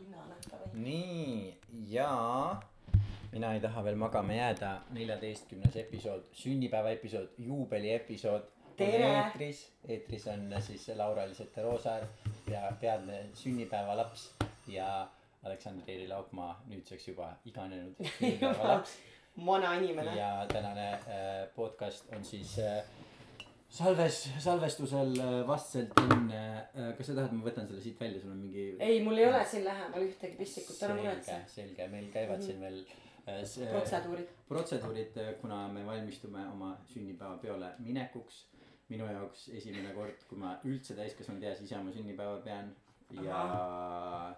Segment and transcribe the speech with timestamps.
[0.00, 0.68] tunnane davai.
[0.74, 1.56] nii
[1.88, 2.10] ja
[3.32, 8.48] mina ei taha veel magama jääda, neljateistkümnes episood, sünnipäeva episood, juubeli episood.
[8.80, 9.58] Eetris,
[9.88, 12.06] eetris on siis Laura-Liis Roosaar
[12.48, 14.30] ja peadne sünnipäevalaps
[14.72, 14.86] ja
[15.44, 18.96] Aleksandr Eeri Laupmaa nüüdseks juba iganenud sünnipäevalaps.
[19.46, 20.16] vana inimene.
[20.16, 21.02] ja tänane äh,
[21.54, 22.84] podcast on siis äh,
[23.70, 26.40] salves, salvestusel äh, vastselt enne
[26.74, 29.28] äh,, kas sa tahad, ma võtan selle siit välja, sul on mingi ei, mul ei
[29.28, 34.32] ole siin lähemal ühtegi pissikut, ära muretse., selge, meil käivad siin veel äh, s- protseduurid.
[34.50, 38.46] protseduurid, kuna me valmistume oma sünnipäevapeole minekuks.
[38.90, 42.72] minu jaoks esimene kord, kui ma üldse täiskasvanud eas ise oma sünnipäeva pean
[43.22, 44.34] ja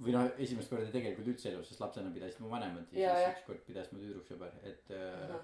[0.00, 3.60] või noh, esimest korda tegelikult üldse elus, sest lapsena pidasid mu vanemad ja, siis ükskord
[3.66, 5.34] pidas mu tüdruksõber, et äh,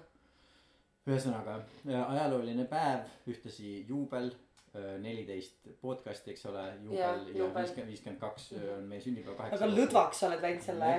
[1.07, 4.33] ühesõnaga äh, ajalooline päev, ühtlasi juubel,
[5.01, 8.43] neliteist podcast'i, eks ole, juubel ja viiskümmend, viiskümmend kaks
[8.75, 9.57] on meie sünnipäev kaheksa.
[9.57, 10.89] aga lõdvaks oled läinud selle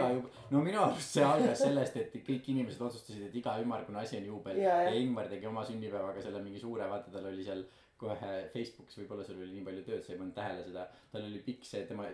[0.51, 4.27] no minu arust see algas sellest, et kõik inimesed otsustasid, et iga ümmargune asi on
[4.33, 4.97] juubel Ja, ja, ja.
[4.97, 7.63] ja Ingmar tegi oma sünnipäevaga selle mingi suure, vaata tal oli seal
[7.99, 11.41] kohe Facebookis, võib-olla sul oli nii palju tööd, sa ei pannud tähele seda, tal oli
[11.47, 12.07] pikk see tema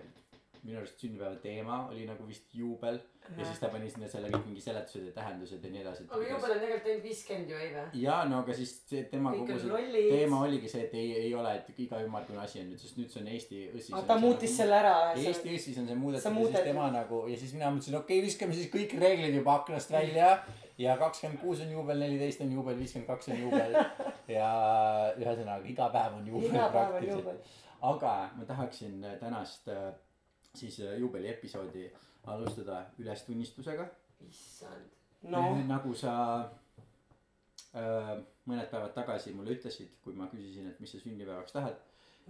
[0.65, 3.01] minu arust sünnipäeva teema oli nagu vist juubel
[3.39, 6.05] ja siis ta pani sinna selle kõik mingi seletused ja tähendused ja nii edasi.
[6.11, 8.03] aga juubel on tegelikult ainult viiskümmend ju, ei või?
[8.03, 10.11] ja no aga siis see tema kõik kogu see lollid.
[10.13, 13.13] teema oligi see, et ei, ei ole, et iga ümmargune asi on nüüd, sest nüüd
[13.13, 13.97] see on Eesti õssis.
[14.11, 14.95] ta muutis selle ära.
[15.25, 18.29] Eesti õssis on see muudetud ja siis tema nagu ja siis mina mõtlesin, okei okay,,
[18.29, 20.31] viskame siis kõik reeglid juba aknast välja.
[20.79, 23.77] ja kakskümmend kuus on juubel, neliteist on juubel, viiskümmend kaks on juubel.
[24.37, 24.49] ja
[25.17, 27.55] ühesõnaga iga päev on juubel praktiliselt.
[27.95, 29.93] aga ma tahaksin tänast äh,
[30.55, 31.89] siis äh, juubeli episoodi
[32.27, 33.87] alustada ülestunnistusega.
[34.29, 34.93] issand.
[35.23, 36.15] no, nagu sa
[37.75, 38.15] äh,
[38.49, 41.81] mõned päevad tagasi mulle ütlesid, kui ma küsisin, et mis sa sünnipäevaks tahad.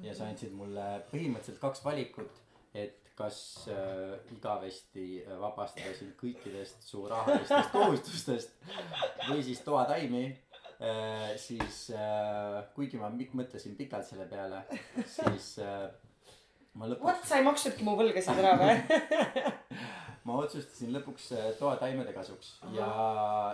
[0.03, 2.41] ja sa andsid mulle põhimõtteliselt kaks valikut,
[2.75, 8.57] et kas äh, igavesti äh, vabastada sind kõikidest su rahalistest kohustustest
[9.29, 11.37] või siis toataimi äh,.
[11.39, 14.65] siis äh, kuigi ma mõtlesin pikalt selle peale,
[15.07, 15.87] siis äh,
[16.83, 18.75] lõpuks vot sa ei maksnudki mu võlgasid ära või?
[20.27, 22.89] ma otsustasin lõpuks äh, toataimede kasuks ja,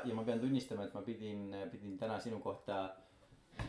[0.07, 1.41] ja ma pean tunnistama, et ma pidin,
[1.73, 2.77] pidin täna sinu kohta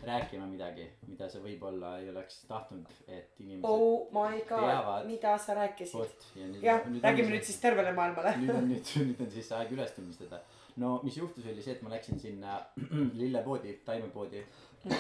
[0.06, 5.54] rääkima midagi, mida sa võib-olla ei oleks tahtnud, et inimesed oh my god mida sa
[5.58, 6.26] rääkisid?
[6.64, 7.60] jah, räägime nüüd siis.
[7.64, 8.32] tervele maailmale.
[8.42, 10.38] nüüd on nüüd, nüüd on siis aeg üles tunnistada.
[10.82, 12.52] no mis juhtus, oli see, et ma läksin sinna
[13.20, 14.40] lillepoodi, taimepoodi.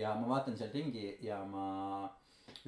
[0.00, 1.66] ja ma vaatan seal ringi ja ma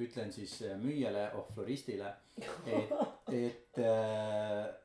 [0.05, 2.11] ütlen siis äh, müüjale, oh floristile,
[2.65, 2.93] et,
[3.35, 3.79] et,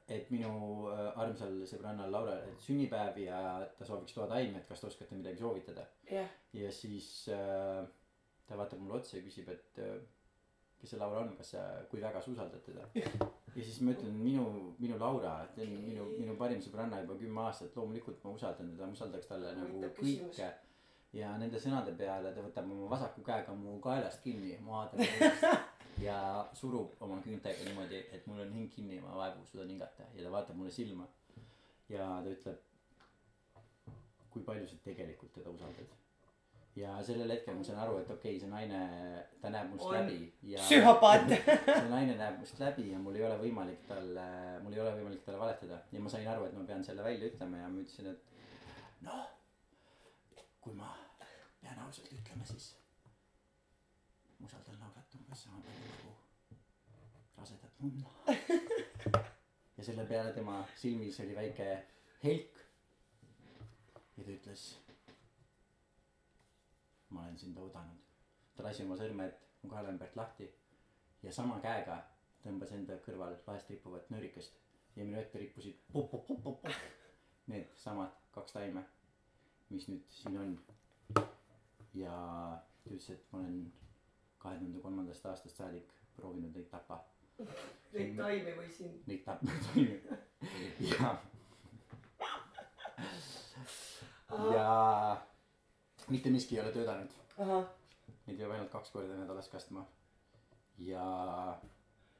[0.09, 0.55] et minu
[0.91, 3.39] äh, armsal sõbrannal Laural on sünnipäev ja
[3.79, 5.87] ta sooviks toataime, et kas te oskate midagi soovitada.
[6.11, 7.85] jah, ja siis äh,
[8.49, 9.97] ta vaatab mulle otsa ja küsib, et äh,
[10.81, 12.85] kes see Laura on, kas sa, kui väga sa usaldad teda.
[13.57, 14.45] ja siis ma ütlen, minu,
[14.83, 19.31] minu Laura, minu, minu parim sõbranna juba kümme aastat, loomulikult ma usaldan teda, ma usaldaks
[19.31, 20.51] talle nagu kõike.
[21.15, 25.55] Ja nende sõnade peale ta võtab oma vasaku käega mu kaelast kinni, ma vaatan teda
[26.03, 26.19] ja
[26.57, 30.25] surub oma küüntega niimoodi, et mul on hing kinni ja ma vaevu suudan hingata ja
[30.25, 31.07] ta vaatab mulle silma.
[31.89, 32.63] ja ta ütleb,
[34.33, 35.93] kui palju sa tegelikult teda usaldad.
[36.77, 38.81] ja sellel hetkel ma sain aru, et okei okay,, see naine,
[39.43, 41.29] ta näeb must On läbi ja psühhopaat.
[41.69, 44.27] see naine näeb must läbi ja mul ei ole võimalik talle,
[44.65, 47.31] mul ei ole võimalik talle valetada ja ma sain aru, et ma pean selle välja
[47.31, 49.25] ütlema ja ma ütlesin, et noh,
[50.65, 50.91] kui ma
[51.85, 52.67] pean ausalt ütlema, siis
[54.39, 56.13] ma usaldan Laurat umbes sama palju nagu
[57.37, 58.13] rasedat munna.
[59.77, 61.67] ja selle peale tema silmis oli väike
[62.23, 62.63] helk.
[64.17, 64.65] ja ta ütles,
[67.11, 68.01] ma olen sind oodanud.
[68.57, 70.49] ta lasi oma sõrmed mu kaela ümbert lahti
[71.23, 72.01] ja sama käega
[72.47, 74.57] tõmbas enda kõrval laest rippuvat nöörikest
[74.97, 75.85] ja minu ette rippusid
[77.53, 78.89] need samad kaks taime,
[79.69, 80.59] mis nüüd siin on.
[81.95, 82.15] Ja
[82.85, 83.59] ta ütles, et ma olen
[84.39, 87.01] kahe tuhande kolmandast aastast saadik proovinud neid tappa,
[87.95, 89.01] Neid taimi või sind.
[89.11, 89.97] neid tappa taimi
[90.91, 91.15] ja,
[94.55, 94.69] ja
[96.09, 99.87] mitte miski ei ole töötanud, neid peab ainult kaks korda nädalas kastma
[100.79, 101.05] ja.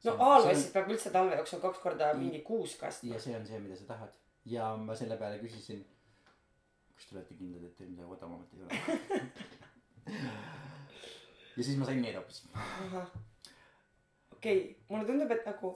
[0.05, 3.23] no aalvessid peab üldse talve jooksul kaks korda mingi kuus kastma ja.
[3.23, 5.85] see on see, mida sa tahad ja ma selle peale küsisin,
[6.95, 9.29] kas te olete kindlad, et teil midagi odavamat ei ole.
[11.57, 12.45] ja siis ma sain need hoopis.
[14.33, 15.75] okei okay., mulle tundub, et nagu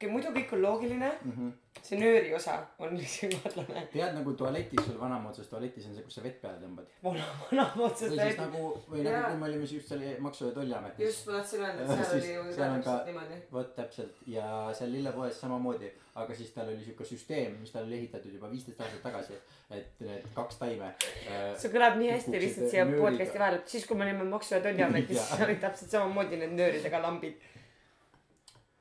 [0.00, 1.32] okei, muidu kõik on loogiline, mm.
[1.36, 1.80] -hmm.
[1.84, 2.94] see nööri osa on
[3.44, 3.82] kahtlane.
[3.92, 6.86] tead nagu tualetis sul vanamoodsas tualetis on see, kus sa vett peale tõmbad.
[7.04, 9.26] vana, vana otsast või siis nagu, või nagu Jaa.
[9.30, 11.04] kui me olime siis just selle Maksu- ja Tolliametis.
[11.06, 13.42] just, ma tahtsin öelda, et seal Siis oli ju seal on ka- täpselt niimoodi.
[13.52, 14.48] vot täpselt ja
[14.80, 15.92] seal lillepoes samamoodi,
[16.24, 19.36] aga siis tal oli siuke süsteem, mis tal oli ehitatud juba viisteist aastat tagasi,
[19.70, 20.94] et need kaks taime
[21.28, 21.54] äh,.
[21.60, 25.20] see kõlab nii hästi lihtsalt siia podcast'i vahele, siis kui me olime Maksu- ja Tolliametis,
[25.28, 27.36] siis olid täpselt samamoodi need nööridega lambid.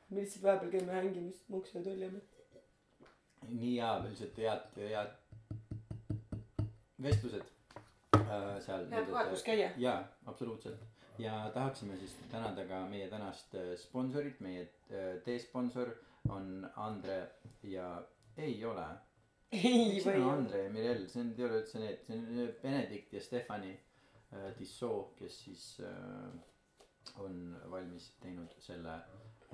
[0.10, 2.46] Me lihtsalt vahepeal käime hängimas Maksu- ja Tolliametis.
[3.50, 5.12] nii hea, lihtsalt head, head
[7.04, 7.44] vestlused
[8.16, 8.88] äh, seal.
[8.92, 9.72] head kohad, kus käia.
[9.78, 10.80] jaa, absoluutselt.
[11.18, 15.94] ja tahaksime siis tänada ka meie tänast äh, sponsorit, meie äh, teesponsor
[16.30, 17.28] on Andre
[17.64, 18.02] ja
[18.38, 18.88] ei ole.
[19.52, 20.30] ei või on?
[20.30, 23.72] Andre ja Mirel, see on, ei ole üldse need, see on äh, Benedikt ja Stefani
[23.74, 26.30] äh, Tissot, kes siis äh,
[27.18, 29.00] on valmis teinud selle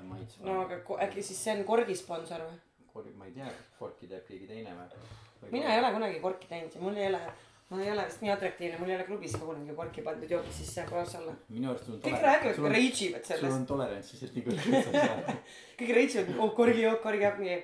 [0.03, 2.62] maitsva no aga äkki siis see on korgisponsor või?
[2.94, 5.51] korg, ma ei tea, kas korki teeb keegi teine või?
[5.51, 7.21] mina ei ole kunagi korki teinud ja mul ei ole,
[7.69, 10.56] ma ei ole vist nii atraktiivne, mul ei ole klubis ka kunagi korki pandud jooki
[10.56, 11.36] sisse koos olla.
[11.50, 13.59] minu arust sul on kõik räägivad, sul rage ivad sul sellest.
[13.59, 15.38] on tolerants lihtsalt nii kõrge, et sa ei saa.
[15.83, 17.62] kõik rage ivad, oh korgijook, korgijook, nii.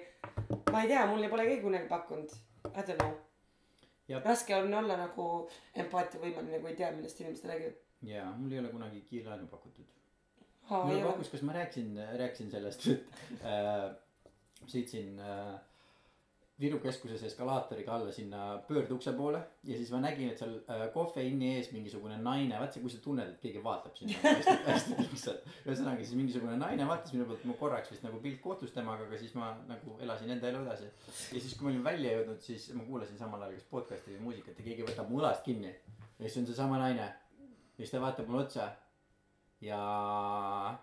[0.72, 2.40] ma ei tea, mulle pole keegi kunagi pakkunud.
[2.72, 3.18] I don't know
[4.12, 4.24] Jah..
[4.26, 5.26] raske on olla nagu
[5.84, 7.78] empaatiavõimeline, kui ei tea, millest inimesed räägivad.
[8.10, 9.88] jaa, mul ei ole kunagi kiirlaenu pakutud.
[10.78, 11.02] ole.
[11.04, 13.92] pakkus, kas ma rääkisin, rääkisin sellest, et äh,
[14.70, 15.60] sõitsin äh,
[16.62, 21.56] Viru keskuses eskalaatoriga alla sinna pöördukse poole ja siis ma nägin, et seal äh, kohveinni
[21.56, 24.98] ees mingisugune naine, vaat see, kui sa tunned, et keegi vaatab sind nagu hästi, hästi
[25.00, 25.48] pingsalt.
[25.64, 29.22] ühesõnaga siis mingisugune naine vaatas minu poolt, ma korraks vist nagu pilt kohtus temaga, aga
[29.24, 30.92] siis ma nagu elasin enda elu edasi.
[31.08, 34.28] ja siis, kui ma olin välja jõudnud, siis ma kuulasin samal ajal kas podcast'i või
[34.28, 35.74] muusikat ja keegi võtab mu õlast kinni.
[36.20, 37.10] ja siis on seesama naine.
[37.10, 38.70] ja siis ta vaatab mulle otsa
[39.62, 40.78] ja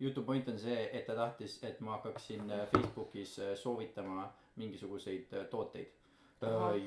[0.00, 5.32] jutu point on see, et ta tahtis, et ma hakkaksin äh, Facebookis äh, soovitama mingisuguseid
[5.32, 5.92] äh, tooteid.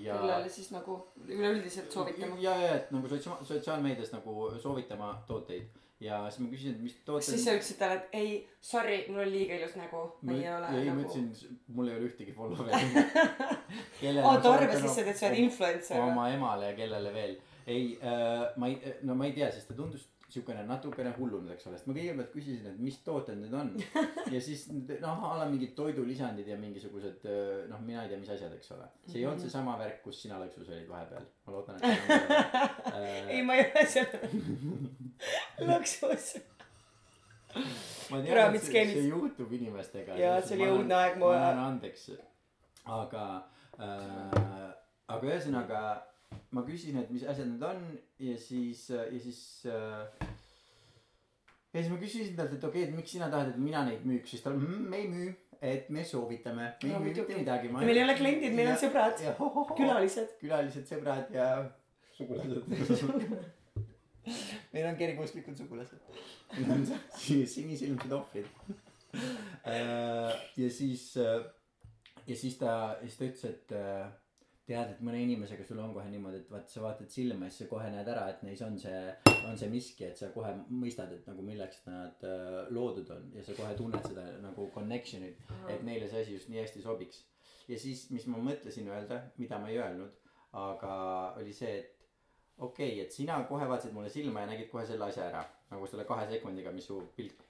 [0.02, 2.36] ja kellele siis nagu üleüldiselt soovitama.
[2.40, 5.70] ja, ja, et nagu sotsiaal, sotsiaalmeedias nagu soovitama tooteid
[6.00, 7.26] ja siis ma küsisin, et mis tooted.
[7.32, 10.04] siis sa ütlesid talle, et ei, sorry, mul on liiga ilus nägu.
[10.22, 11.08] ma ei ole ei, ma nagu.
[11.08, 13.04] ütlesin, mul ei ole ühtegi follower'i.
[14.22, 17.36] aa, ta arvas lihtsalt, et sa oled influencer oma emale ja kellele veel.
[17.68, 21.66] ei äh,, ma ei, no ma ei tea, sest ta tundus siukene natukene hullunud, eks
[21.70, 23.72] ole, sest ma kõigepealt küsisin, et mis tooted need on.
[24.34, 28.30] ja siis noh, a la mingid toidulisandid ja mingisugused äh, noh, mina ei tea, mis
[28.36, 28.86] asjad, eks ole.
[29.08, 31.26] see ei olnud seesama värk, kus sina lõksus olid vahepeal.
[31.48, 34.14] ma loodan, et enam ei ma ei ole seal
[35.72, 36.30] lõksus.
[38.12, 40.18] ma tean, et see, see juhtub inimestega.
[40.20, 42.10] Jaa, see oli õudne aeg, ma- ma annan andeks.
[42.86, 43.26] aga
[43.82, 44.70] äh,,
[45.10, 45.82] aga ühesõnaga
[46.52, 47.84] ma küsin, et mis asjad need on
[48.20, 50.30] ja siis, ja siis äh,
[51.74, 54.06] ja siis ma küsisin talt, et okei okay,, et miks sina tahad, et mina neid
[54.10, 55.30] müüks, siis ta mm,, me ei müü,
[55.62, 57.72] et me soovitame, me ei No müü mitte midagi.
[57.74, 59.22] meil ei ole kliendid, meil on sõbrad,
[59.78, 60.36] külalised.
[60.42, 61.50] külalised, sõbrad ja
[62.18, 62.66] sugulased.
[64.74, 66.02] meil on kergeusklikud sugulased.
[67.16, 68.50] sinisilmsed ohvrid.
[69.66, 72.74] ja siis, ja siis ta,
[73.04, 74.10] siis ta ütles, et äh,
[74.70, 77.66] tead, et mõne inimesega sul on kohe niimoodi, et vaat sa vaatad silma ja siis
[77.66, 79.02] sa kohe näed ära, et neis on see,
[79.50, 83.46] on see miski, et sa kohe mõistad, et nagu milleks nad äh, loodud on ja
[83.46, 87.24] sa kohe tunned seda nagu connection'it, et neile see asi just nii hästi sobiks.
[87.70, 90.94] ja siis, mis ma mõtlesin öelda, mida ma ei öelnud, aga
[91.42, 91.96] oli see, et
[92.58, 95.88] okei okay,, et sina kohe vaatasid mulle silma ja nägid kohe selle asja ära nagu
[95.88, 97.44] selle kahe sekundiga, mis su pilt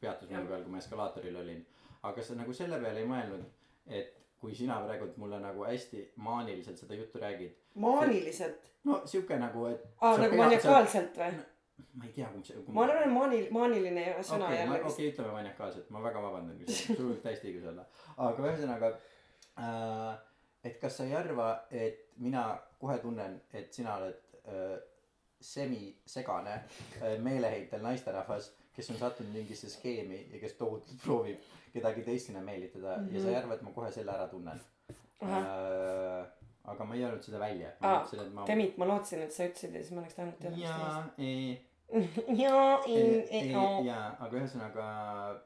[0.00, 1.62] peatus minu peal, kui ma eskalaatoril olin.
[2.08, 3.44] aga sa nagu selle peale ei mõelnud,
[3.86, 8.70] et kui sina praegult mulle nagu hästi maaniliselt seda juttu räägid, maaniliselt.
[8.84, 9.84] no sihuke nagu, et.
[10.00, 11.36] aa, nagu maniakaalselt või?
[11.98, 12.64] ma ei tea, kui see.
[12.74, 16.24] ma arvan, et maanil-, maaniline ei ole sõna okei, jälle okei, ütleme maniakaalselt, ma väga
[16.26, 17.86] vabandan, kui see võib täiesti õigus olla.
[18.26, 18.92] aga ühesõnaga
[19.62, 20.10] äh,,
[20.66, 22.46] et kas sa ei arva, et mina
[22.82, 24.74] kohe tunnen, et sina oled äh,
[25.42, 32.30] semisegane äh, meeleheitel naisterahvas, kes on sattunud mingisse skeemi ja kes tohutult proovib kedagi teist
[32.30, 33.14] sinna meelitada mm -hmm.
[33.14, 34.60] ja sa ei arva, et ma kohe selle ära tunnen
[35.22, 36.26] äh,.
[36.64, 37.70] aga ma ei öelnud seda välja.
[37.80, 38.06] Aa,
[38.46, 41.72] Demit, ma lootsin, et sa ütlesid ja siis ma oleks tahtnud teada, jaa, ei
[42.42, 43.82] jaa, ei, ei, oo.
[43.84, 44.84] jaa, aga ühesõnaga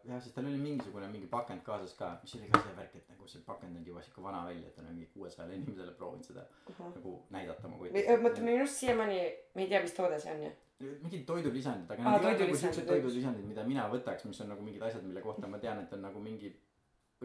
[0.06, 3.08] jah, sest tal oli mingisugune mingi pakend kaasas ka, mis oli ka see värk, et
[3.10, 6.28] nagu see pakend on juba siuke vana välja, et ta on mingi kuuesajale inimesele proovinud
[6.28, 6.44] seda
[6.84, 9.18] nagu näidata oma mõtle, me just siiamaani,
[9.56, 10.52] me ei tea, mis toode see on ju.
[10.80, 14.64] Mingid toidulisandid, aga need ei ole nagu siuksed toidulisandid, mida mina võtaks, mis on nagu
[14.64, 16.50] mingid asjad, mille kohta ma tean, et on nagu mingi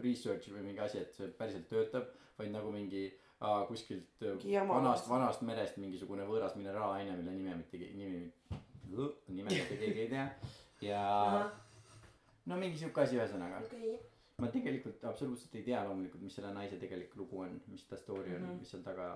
[0.00, 3.10] research või mingi asi, et see päriselt töötab, vaid nagu mingi
[3.42, 4.78] aa, kuskilt jama.
[4.78, 8.32] vanast, vanast merest mingisugune võõras mineraalaine, mille nime mitte, nimi,
[9.28, 10.26] nime mitte keegi ei tea
[10.82, 11.02] ja
[12.46, 13.60] no mingi siuke asi ühesõnaga.
[13.66, 13.98] okei.
[14.42, 18.34] ma tegelikult absoluutselt ei tea loomulikult, mis selle naise tegelik lugu on, mis ta story
[18.34, 19.10] on Mhm., mis seal taga,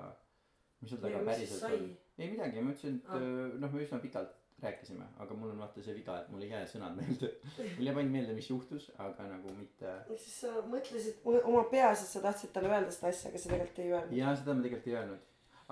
[0.86, 1.86] mis seal taga päriselt on.
[2.18, 3.20] ei midagi, ma ütlesin, et Ah.
[3.22, 6.48] öö, noh, me üsna pikalt rääkisime, aga mul on vaata see viga, et mul ei
[6.48, 7.28] jää sõnad meelde.
[7.76, 9.90] mul jääb ainult meelde, mis juhtus, aga nagu mitte.
[10.16, 13.82] siis sa mõtlesid oma peas, et sa tahtsid talle öelda seda asja, aga sa tegelikult
[13.84, 14.14] ei öelnud.
[14.16, 15.26] ja seda ma tegelikult ei öelnud.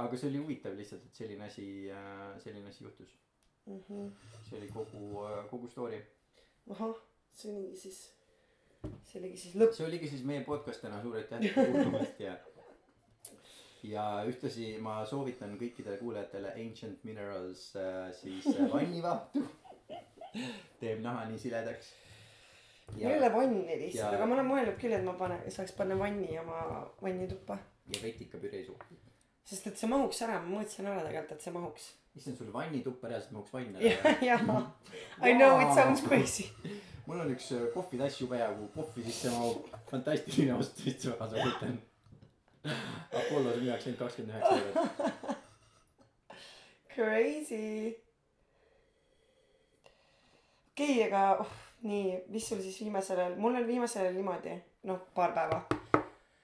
[0.04, 1.66] aga see oli huvitav lihtsalt, et selline asi,
[2.44, 3.14] selline asi juhtus.
[3.66, 4.08] Mhm.
[4.50, 6.02] see oli kogu, kogu story.
[6.76, 6.94] ahah,
[7.32, 8.02] see oligi siis,
[9.08, 9.72] see oligi siis lõpp.
[9.78, 12.36] see oligi siis meie podcast täna, suur aitäh kuulamast ja
[13.84, 19.44] ja ühtlasi ma soovitan kõikidele kuulajatele Ancient Minerals äh, siis äh, vannivahtu.
[20.80, 21.92] teeb naha nii siledaks.
[23.08, 26.62] ole vanni lihtsalt, aga ma olen mõelnud küll, et ma panen, saaks panna vanni oma
[27.02, 27.58] vannituppa.
[27.94, 29.04] ja vetikapüree suhtes.
[29.44, 31.92] sest et see mahuks ära, ma mõtlesin ära tegelikult, et see mahuks.
[32.16, 34.18] issand, sul vannituppa reaalselt mahuks vann jah ära,.
[34.30, 34.44] jah.
[35.22, 36.50] I know it sounds crazy.
[37.06, 39.68] mul on üks äh, kohvitass jube hea, kuhu kohvi sisse mahub.
[39.90, 41.82] fantastiline ost, vist väga soovitan.
[42.64, 45.36] Apollos müüakse ainult kakskümmend üheksa eurot.
[46.94, 47.94] Crazy.
[50.72, 51.50] okei okay,, aga oh,
[51.82, 54.54] nii, mis sul siis viimasel ajal, mul on viimasel ajal niimoodi,
[54.88, 55.60] noh, paar päeva.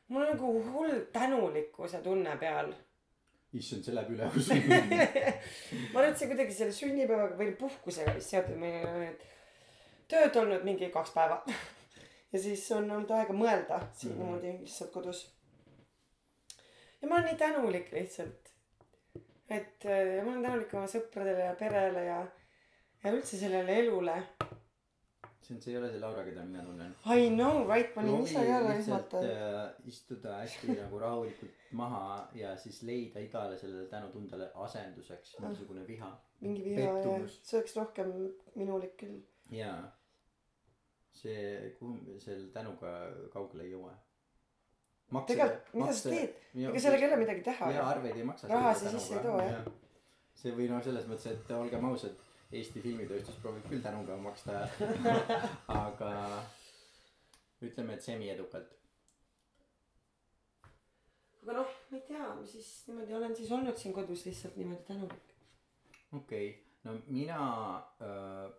[0.08, 2.72] mul on nagu hull tänulikkuse tunne peal.
[3.54, 4.54] issand, see läheb üle usu.
[5.92, 9.24] ma arvan, et see kuidagi selle sünnipäevaga või puhkusega vist seotud, meil on nüüd
[10.10, 11.40] tööd olnud mingi kaks päeva.
[12.32, 14.22] ja siis on olnud aega mõelda siin Mhm.
[14.22, 15.24] niimoodi lihtsalt kodus.
[17.02, 18.52] Ja ma olen nii tänulik lihtsalt.
[19.50, 22.18] et äh, ma olen tänulik oma sõpradele ja perele ja,
[23.04, 24.16] ja üldse sellele elule.
[25.42, 26.92] see on, see ei ole see Laura, keda mina tunnen.
[27.06, 29.30] I know right, ma olin proovi ise lihtsalt ehmatav.
[29.30, 36.10] äh, istuda hästi nagu rahulikult maha ja siis leida igale sellele tänutundele asenduseks mingisugune viha.
[36.40, 37.40] mingi viha ja pettumus.
[37.44, 38.12] see oleks rohkem
[38.54, 39.18] minulik küll.
[39.56, 39.80] jaa.
[41.12, 42.94] see, kuhu selle tänuga
[43.32, 43.96] kaugele ei jõua.
[45.10, 46.34] tegelikult, mida sa teed?
[46.54, 47.84] ega sellega ei ole midagi teha ju.
[47.92, 48.50] arveid ei maksa.
[48.50, 49.70] Raha siia sisse ei too, jah..
[50.42, 54.64] see või noh, selles mõttes, et olgem ausad, Eesti filmitööstus proovib küll tänuga maksta,
[55.84, 56.12] aga
[57.62, 58.72] ütleme, et semiedukalt.
[61.44, 64.82] aga noh, ma ei tea, ma siis niimoodi olen siis olnud siin kodus lihtsalt niimoodi
[64.88, 65.36] tänulik.
[66.12, 66.50] okei okay.,
[66.84, 67.38] no mina
[68.02, 68.50] äh,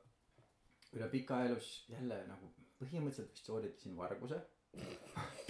[0.96, 4.42] üle pika elus jälle nagu põhimõtteliselt vist sooritasin varguse.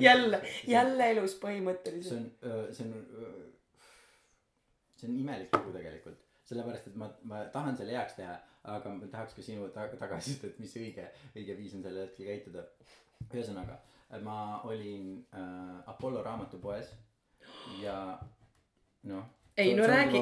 [0.00, 2.42] jälle, jälle elus see põhimõtteliselt.
[2.42, 3.52] on, see on,
[4.96, 6.18] see on imelik lugu tegelikult,
[6.48, 8.34] sellepärast et ma, ma tahan selle heaks teha,
[8.74, 11.06] aga ma tahaks ka sinu ta- tagasisidet, mis see õige,
[11.36, 12.64] õige viis on sellel hetkel käituda.
[13.34, 13.74] ühesõnaga,
[14.22, 16.92] ma olin äh, Apollo raamatupoes
[17.82, 17.96] ja
[19.04, 19.24] noh.
[19.58, 20.20] Ei, no räägi-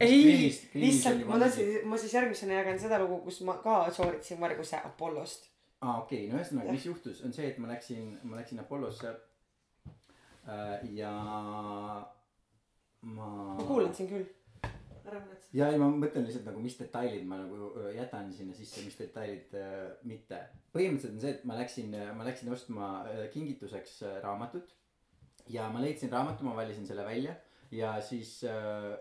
[0.00, 4.76] ei, lihtsalt ma tahtsin, ma siis järgmisena jagan seda lugu, kus ma ka sooritasin varguse
[4.84, 5.46] Apollost.
[5.84, 9.12] Aa okei okay,, no ühesõnaga, mis juhtus, on see, et ma läksin, ma läksin Apollosse
[9.12, 11.12] äh, ja
[13.02, 13.28] ma.
[13.58, 14.26] ma kuulan sind küll.
[15.06, 15.50] ära muretse.
[15.58, 18.96] ja ei, ma mõtlen lihtsalt nagu, mis detailid ma nagu öö, jätan sinna sisse, mis
[18.98, 20.40] detailid äh, mitte.
[20.74, 24.74] põhimõtteliselt on see, et ma läksin, ma läksin ostma äh, kingituseks äh, raamatut
[25.52, 27.36] ja ma leidsin raamatu, ma valisin selle välja
[27.70, 28.96] ja siis äh,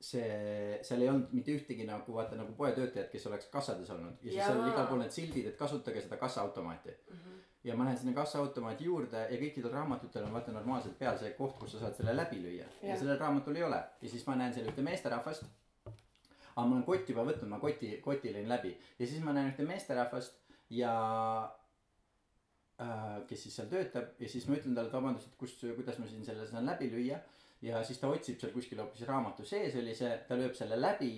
[0.00, 4.18] see, seal ei olnud mitte ühtegi nagu vaata nagu poetöötajat, kes oleks kassades olnud.
[4.22, 4.76] Ja siis seal oli Jaa.
[4.76, 6.96] igal pool need sildid, et kasutage seda kassaautomaati.
[7.64, 11.56] ja ma lähen sinna kassaautomaati juurde ja kõikidel raamatutel on vaata normaalselt peal see koht,
[11.58, 12.66] kus sa saad selle läbi lüüa.
[12.82, 13.80] Ja, ja sellel raamatul ei ole.
[14.02, 15.48] Ja siis ma näen seal ühte meesterahvast.
[15.84, 18.76] Aga ma olen koti juba võtnud, ma koti, koti lõin läbi.
[18.98, 20.38] Ja siis ma näen ühte meesterahvast
[20.70, 20.94] ja
[22.80, 24.14] äh, kes siis seal töötab.
[24.22, 26.90] Ja siis ma ütlen talle, et vabandust, et kus, kuidas ma siin selle saan läbi
[26.94, 27.18] lüüa.
[27.62, 31.12] Ja siis ta otsib seal kuskil hoopis raamatu sees oli see, ta lööb selle läbi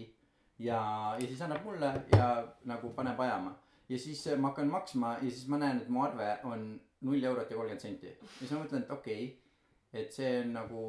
[0.58, 0.80] ja,
[1.20, 2.30] ja siis annab mulle ja
[2.70, 3.56] nagu paneb ajama.
[3.88, 7.24] ja siis äh, ma hakkan maksma ja siis ma näen, et mu arve on null
[7.24, 8.16] eurot ja kolmkümmend senti.
[8.16, 10.82] ja siis ma mõtlen, et okei okay,, et see on nagu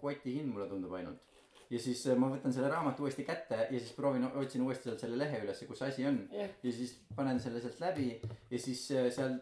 [0.00, 1.24] koti hind mulle tundub ainult
[1.70, 5.04] ja siis äh, ma võtan selle raamatu uuesti kätte ja siis proovin, otsin uuesti sealt
[5.04, 6.20] selle lehe ülesse, kus asi on.
[6.32, 8.10] jah, ja siis panen selle sealt läbi
[8.50, 9.38] ja siis äh, seal,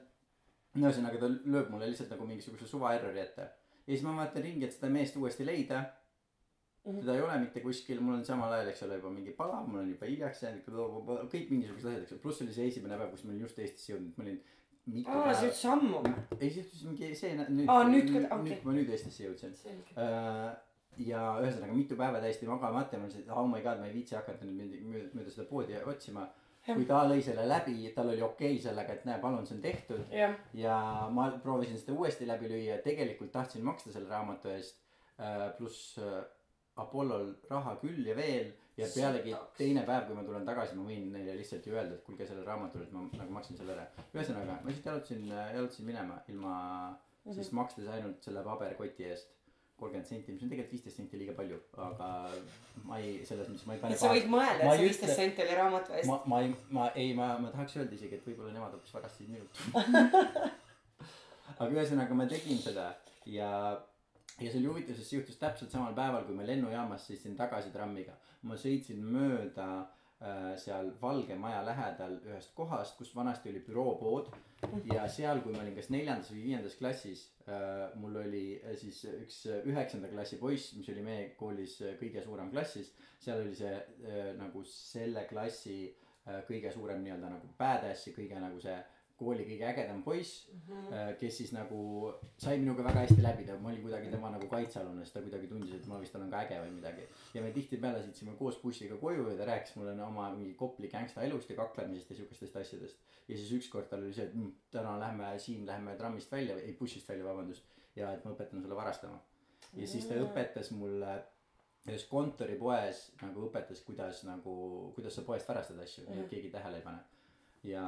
[0.75, 3.51] no ühesõnaga ta lööb mulle lihtsalt nagu mingisuguse suva errori ette.
[3.87, 5.83] Ja siis ma vaatan ringi, et seda meest uuesti leida.
[6.85, 6.99] Mhm.
[7.01, 9.81] teda ei ole mitte kuskil, mul on samal ajal, eks ole, juba mingi palav, mul
[9.85, 10.65] on juba hiljaks jäänud,
[11.31, 13.93] kõik mingisugused asjad, eks ole, pluss oli see esimene päev, kus ma olin just Eestisse
[13.93, 14.41] jõudnud, ma olin
[14.91, 15.47] mitu aa, see päeva.
[15.53, 16.15] ütles ammu või?
[16.41, 18.43] ei, see juhtus mingi see nüüd Aa, nüüd ka- okei.
[18.49, 19.55] nüüd, kui ma nüüd Eestisse jõudsin.
[19.95, 20.49] Äh,
[21.07, 23.95] ja ühesõnaga mitu päeva täiesti magamata ja ma mõtlesin, et oh my god, ma ei
[24.01, 24.75] viitsi hakata nüüd
[25.15, 26.27] mööda seda poodi otsima.
[26.67, 29.63] Kui ta lõi selle läbi, tal oli okei okay sellega, et näe, palun, see on
[29.65, 30.05] tehtud.
[30.15, 30.77] jah, ja
[31.11, 34.79] ma proovisin seda uuesti läbi lüüa, tegelikult tahtsin maksta selle raamatu eest
[35.19, 35.51] äh,.
[35.59, 36.23] pluss äh,
[36.83, 41.11] Apollol raha küll ja veel ja pealegi teine päev, kui ma tulen tagasi, ma võin
[41.13, 43.85] neile lihtsalt ju öelda, et kuulge sellel raamatul, et ma nagu maksin selle ära.
[44.15, 46.55] ühesõnaga, ma lihtsalt jalutasin, jalutasin minema ilma
[47.25, 47.35] Mhm.
[47.35, 49.29] siis makstes ainult selle paberkoti eest
[49.83, 52.09] kolmkümmend senti, mis on tegelikult viisteist senti liiga palju, aga
[52.89, 55.21] ma ei, selles mõttes ma ei pane et sa võid mõelda, et see ei viisteist
[55.21, 56.11] senti oli raamatu eest.
[56.11, 59.33] ma, ma ei, ma ei, ma, ma tahaks öelda isegi, et võib-olla nemad hoopis varastasid
[59.33, 59.63] minult.
[61.59, 62.91] aga ühesõnaga ma tegin seda
[63.29, 63.51] ja,
[64.39, 67.75] ja see oli huvitav, sest see juhtus täpselt samal päeval, kui ma lennujaamast sõitsin tagasi
[67.75, 68.15] trammiga.
[68.49, 70.02] ma sõitsin mööda äh,
[70.61, 74.29] seal Valge Maja lähedal ühest kohast, kus vanasti oli büroopood.
[74.93, 79.01] Ja seal, kui ma olin kas neljandas või viiendas klassis äh,, mul oli äh, siis
[79.11, 82.93] üks äh, üheksanda klassi poiss, mis oli meie koolis äh, kõige suurem klass siis,
[83.25, 88.39] seal oli see äh, nagu selle klassi äh, kõige suurem nii-öelda nagu badass ja kõige
[88.39, 88.79] nagu see
[89.23, 90.49] kooli kõige ägedam poiss
[90.93, 94.49] äh, kes siis nagu sai minuga väga hästi läbi, ta, ma olin kuidagi tema nagu
[94.51, 97.09] kaitsealune, sest ta kuidagi tundis, et ma vist olen ka äge või midagi.
[97.35, 101.25] ja me tihtipeale sõitsime koos bussiga koju ja ta rääkis mulle oma mingi Kopli gängsta
[101.27, 103.03] elust ja kaklemisest ja siukestest asjadest.
[103.29, 106.77] ja siis ükskord tal oli see, et mm, täna lähme siin, lähme trammist välja, ei
[106.79, 107.69] bussist välja, vabandust.
[107.97, 109.21] ja et ma õpetan sulle varastama.
[109.77, 111.21] ja siis ta õpetas mulle
[111.89, 114.55] ühes kontoripoes nagu õpetas, kuidas nagu,
[114.97, 117.01] kuidas sa poest varastad asju, nii et keegi tähele ei pane.
[117.67, 117.87] ja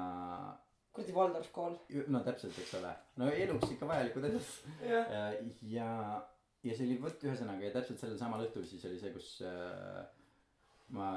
[0.95, 1.77] kuradi Waldorf kool.
[2.09, 4.75] no täpselt, eks ole, no eluks ikka vajalikud asjad.
[4.89, 5.15] jah.
[5.77, 5.89] ja,
[6.65, 10.05] ja see oli vot ühesõnaga ja täpselt sellel samal õhtul siis oli see, kus äh,
[10.95, 11.15] ma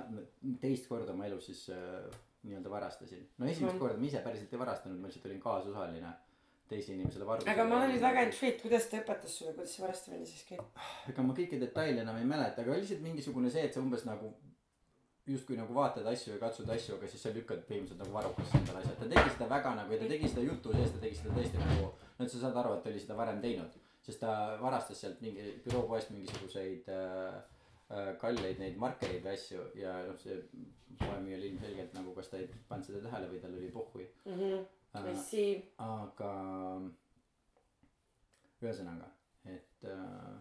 [0.61, 2.07] teist korda oma elus siis äh,
[2.47, 3.27] nii-öelda varastasin.
[3.37, 3.81] no esimest Mhm.
[3.83, 6.13] korda ma ise päriselt ei varastanud, ma lihtsalt olin kaasosaline
[6.67, 7.51] teise inimesele vargusel.
[7.53, 10.63] aga ma olen nüüd väga intrigued, kuidas ta õpetas sulle, kuidas see varastamine siis käib?
[11.13, 14.33] ega ma kõiki detaile enam ei mäleta, aga lihtsalt mingisugune see, et sa umbes nagu
[15.27, 18.79] justkui nagu vaatad asju ja katsud asju, aga siis sa lükkad põhimõtteliselt nagu varukasse endale
[18.83, 18.95] asjad.
[19.01, 21.61] ta tegi seda väga nagu ja ta tegi seda jutu sees, ta tegi seda tõesti
[21.63, 23.77] nagu, no et sa saad aru, et ta oli seda varem teinud.
[24.07, 27.33] sest ta varastas sealt mingi büroopoest mingisuguseid äh,
[27.91, 30.37] äh, kalleid neid markereid või asju ja noh, see
[31.01, 34.53] poemüüja oli ilmselgelt nagu, kas ta ei pannud seda tähele või tal oli pohhui I
[34.95, 35.17] äh,.
[35.19, 35.57] see.
[35.83, 36.31] aga
[38.63, 39.11] ühesõnaga,
[39.45, 40.37] et äh,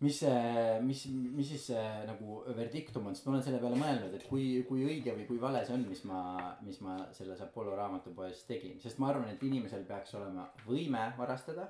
[0.00, 4.14] mis see, mis, mis siis see nagu verdiktum on, sest ma olen selle peale mõelnud,
[4.16, 6.20] et kui, kui õige või kui vale see on, mis ma,
[6.64, 11.68] mis ma selles Apollo raamatupoes tegin, sest ma arvan, et inimesel peaks olema võime varastada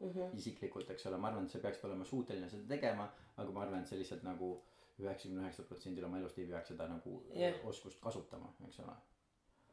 [0.00, 0.28] Mhm.
[0.38, 3.80] isiklikult, eks ole, ma arvan, et sa peaksid olema suuteline seda tegema, aga ma arvan,
[3.82, 4.52] et sa lihtsalt nagu
[5.00, 7.54] üheksakümne üheksal protsendil oma elust ei peaks seda nagu Jah.
[7.66, 8.94] oskust kasutama, eks ole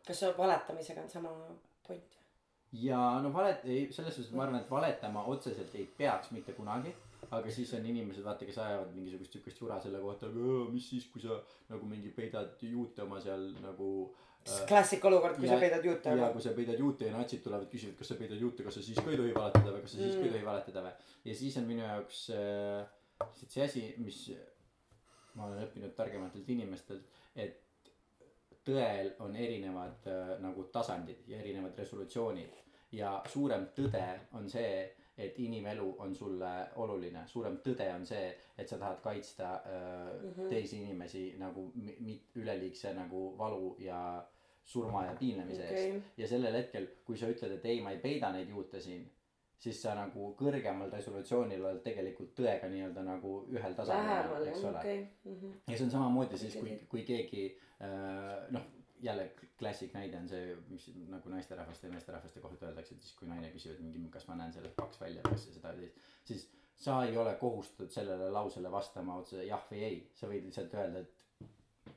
[0.07, 1.29] kas see valetamisega on sama
[1.87, 2.17] point?
[2.73, 6.93] ja no valet-, ei, selles suhtes ma arvan, et valetama otseselt ei peaks mitte kunagi.
[7.31, 10.27] Aga siis on inimesed, vaata, kes ajavad mingisugust siukest jura selle kohta,
[10.71, 13.89] mis siis, kui sa nagu mingi peidad juute oma seal nagu
[14.47, 14.65] äh,.
[14.67, 17.69] klassik olukord, kui Ja- sa peidad juute ja kui sa peidad juute ja natsid tulevad,
[17.71, 19.97] küsivad, kas sa peidad juute, kas sa siis ka ei tohi valetada või kas sa
[20.03, 20.33] siis ka ei Mm.
[20.37, 20.93] tohi valetada või.
[21.25, 22.85] ja siis on minu jaoks äh,
[23.21, 24.19] lihtsalt see asi, mis
[25.35, 27.61] ma olen õppinud targematelt inimestelt, et
[28.65, 32.53] tõel on erinevad äh, nagu tasandid ja erinevad resolutsioonid
[32.91, 38.67] ja suurem tõde on see, et inimelu on sulle oluline, suurem tõde on see, et
[38.69, 40.49] sa tahad kaitsta äh, Mhm.
[40.49, 44.25] teisi inimesi nagu mi- mi- üleliigse nagu valu ja
[44.63, 47.97] surma ja piinamise eest okei, ja sellel hetkel, kui sa ütled, et ei, ma ei
[47.99, 49.05] peida neid juute siin,
[49.57, 54.79] siis sa nagu kõrgemal resolutsioonil oled tegelikult tõega nii-öelda nagu ühel tasandil, eks ole.
[54.79, 55.07] okei.
[55.25, 55.51] Mhm.
[55.67, 57.45] ja see on samamoodi siis, kui kui keegi
[57.81, 58.61] äh, noh,
[59.01, 63.27] jälle klassik näide on see, mis nagu naisterahvaste ja meesterahvaste kohta öeldakse, et siis kui
[63.27, 65.93] naine küsib, et mingi, kas ma näen sellest paks välja või kas sa seda teed,
[66.27, 70.73] siis sa ei ole kohustatud sellele lausele vastama otse jah või ei, sa võid lihtsalt
[70.75, 71.91] öelda, et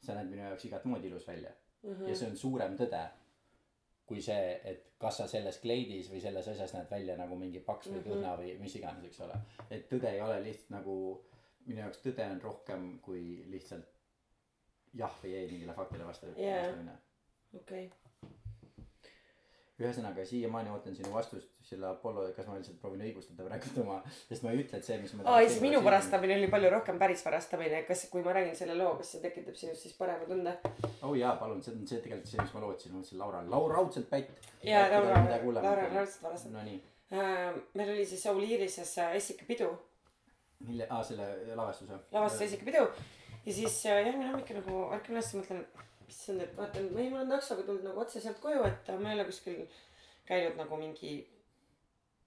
[0.00, 2.08] sa näed minu jaoks igat moodi ilus välja Mhm.
[2.08, 2.98] ja see on suurem tõde
[4.06, 7.86] kui see, et kas sa selles kleidis või selles asjas näed välja nagu mingi paks
[7.88, 8.08] või Mhm.
[8.10, 9.34] kõhna või mis iganes, eks ole.
[9.70, 10.96] et tõde ei ole lihtsalt nagu,
[11.66, 13.86] minu jaoks tõde on rohkem kui lihtsalt
[14.98, 16.62] jah või ei mingile faktile vastav Jaa.
[16.62, 16.96] vastamine.
[17.60, 17.90] okei,
[19.80, 24.44] ühesõnaga siiamaani ootan sinu vastust selle Apollo, kas ma lihtsalt proovin õigustada praegu oma, sest
[24.44, 25.80] ma ei ütle, et see, mis ma aa, siis minu.
[25.84, 29.56] varastamine oli palju rohkem päris varastamine, kas, kui ma räägin selle loo, kas see tekitab
[29.60, 30.56] sinus siis parema tunde?
[31.06, 33.78] oh jaa, palun, see on see tegelikult see, mis ma lootsin, ma mõtlesin Laura, Laura
[33.78, 34.50] raudselt pätt.
[34.66, 35.22] jaa, Laura,
[35.60, 36.56] Laura raudselt varastab.
[36.58, 36.82] no nii,
[37.78, 39.70] meil oli siis Soul Irises äh, Essika-pidu,
[40.66, 42.02] mille, aa selle lavastuse.
[42.12, 42.84] lavastas Essika-pidu
[43.46, 45.62] ja siis äh, järgmine hommik nagu ärkan üles ja mõtlen,
[46.10, 49.18] issand, et vaatan, või mul on taksoga tulnud nagu otse sealt koju, et ma ei
[49.18, 49.62] ole kuskil
[50.28, 51.14] käinud nagu mingi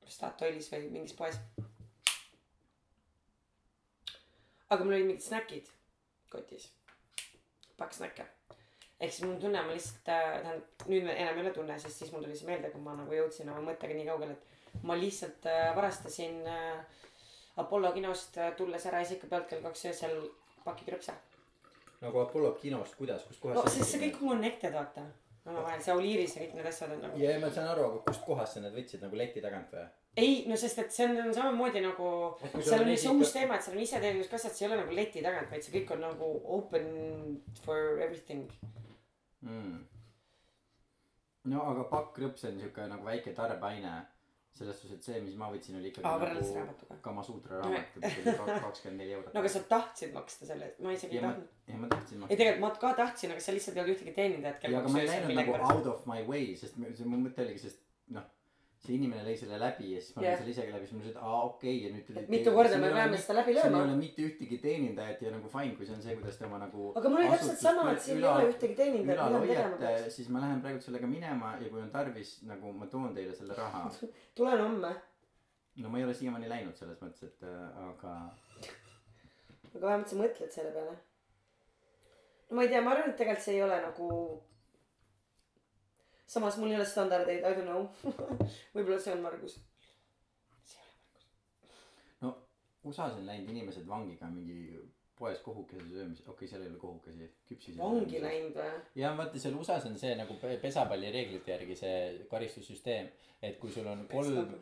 [0.09, 1.37] Statoilis või mingis poes.
[4.73, 5.67] aga mul olid mingid snäkid
[6.31, 6.65] kotis,
[7.77, 8.25] pakk snäkke.
[8.99, 12.11] ehk siis mul tunne, ma lihtsalt äh, tähendab nüüd enam ei ole tunne, sest siis
[12.11, 15.45] mul tuli see meelde, kui ma nagu jõudsin oma mõttega nii kaugele, et ma lihtsalt
[15.51, 17.03] äh, varastasin äh,
[17.61, 20.15] Apollo kinost tulles ära isika pealt kell kaks öösel
[20.65, 21.15] paki krõpse.
[22.03, 25.05] nagu Apollo kinost, kuidas, kus kohas no sest see kõik on connected vaata
[25.45, 27.19] omavahel, see Auliiris ja kõik need asjad on nagu.
[27.19, 29.85] ja, ja ma saan aru, aga kust kohast sa need võtsid nagu leti tagant või?
[30.23, 33.33] ei, no sest et see on, on samamoodi nagu, kui sul seal on see uus
[33.35, 36.05] teema, et seal on iseteeninduskassad, see ei ole nagu leti tagant, vaid see kõik on
[36.05, 36.87] nagu open
[37.65, 38.45] for everything.
[39.41, 39.81] mm..
[41.51, 43.97] no aga pakkrõps on siuke nagu väike tarbeaine.
[44.53, 46.97] Selles suhtes, et see, mis ma võtsin, oli ikkagi Aa, nagu.
[47.05, 49.33] Kamasuutra raamat, mis oli kak- kakskümmend neli eurot.
[49.33, 52.37] no aga sa tahtsid maksta selle ma isegi ei tahtnud., ja ma tahtsin ei maksta.
[52.37, 55.09] tegelikult ma ka tahtsin, aga seal lihtsalt ei olnud ühtegi teenindajat, ja aga ma ei
[55.09, 57.82] läinud nagu out of my way, sest mu mõte oligi, sest
[58.83, 61.13] see inimene lõi selle läbi ja siis ma lõin selle isegi läbi, siis ma mõtlesin,
[61.15, 62.23] et aa okei okay, ja nüüd tuli.
[62.33, 63.83] Mitu korda me peame seda läbi seal ei lööma?
[63.87, 66.89] ole mitte ühtegi teenindajat ja nagu fine, kui see on see, kuidas te oma nagu.
[66.99, 70.19] aga mul oli täpselt sama, et siin ei ole ühtegi teenindajat, mida ma tegema peaks.
[70.19, 73.57] siis ma lähen praegu sellega minema ja kui on tarvis, nagu ma toon teile selle
[73.59, 73.85] raha.
[74.37, 74.93] tulen homme,
[75.83, 78.17] no ma ei ole siiamaani läinud selles mõttes, et äh, aga
[79.73, 80.95] aga vähemalt sa mõtled selle peale.
[82.49, 84.09] no ma ei tea, ma arvan, et tegelikult see ei ole nagu.
[86.33, 87.87] Samas mul ei ole standardeid, I don't know.
[88.75, 89.59] võib-olla see on Margus.
[92.23, 92.33] no
[92.83, 94.59] USA-s on läinud inimesed vangi ka mingi
[95.17, 97.77] poes kohukese söömise, okei okay,, seal ei ole kohukesi, küpsisi.
[97.79, 98.21] vangi.
[98.23, 98.71] läinud või?
[98.99, 101.99] ja vaata seal USA-s on see nagu pe- pesapalli reeglite järgi see
[102.31, 104.55] karistussüsteem, et kui sul on kolm,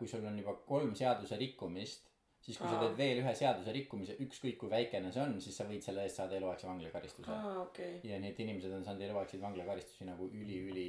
[0.00, 2.10] kui sul on juba kolm seaduse rikkumist,
[2.46, 2.84] siis kui sa Aa.
[2.84, 6.20] teed veel ühe seaduse rikkumise, ükskõik kui väikene see on, siis sa võid selle eest
[6.20, 7.38] saada eluaegse vanglakaristuse.
[7.64, 8.00] okei.
[8.06, 10.88] ja need inimesed on saanud eluaegseid vanglakaristusi nagu üli-üli,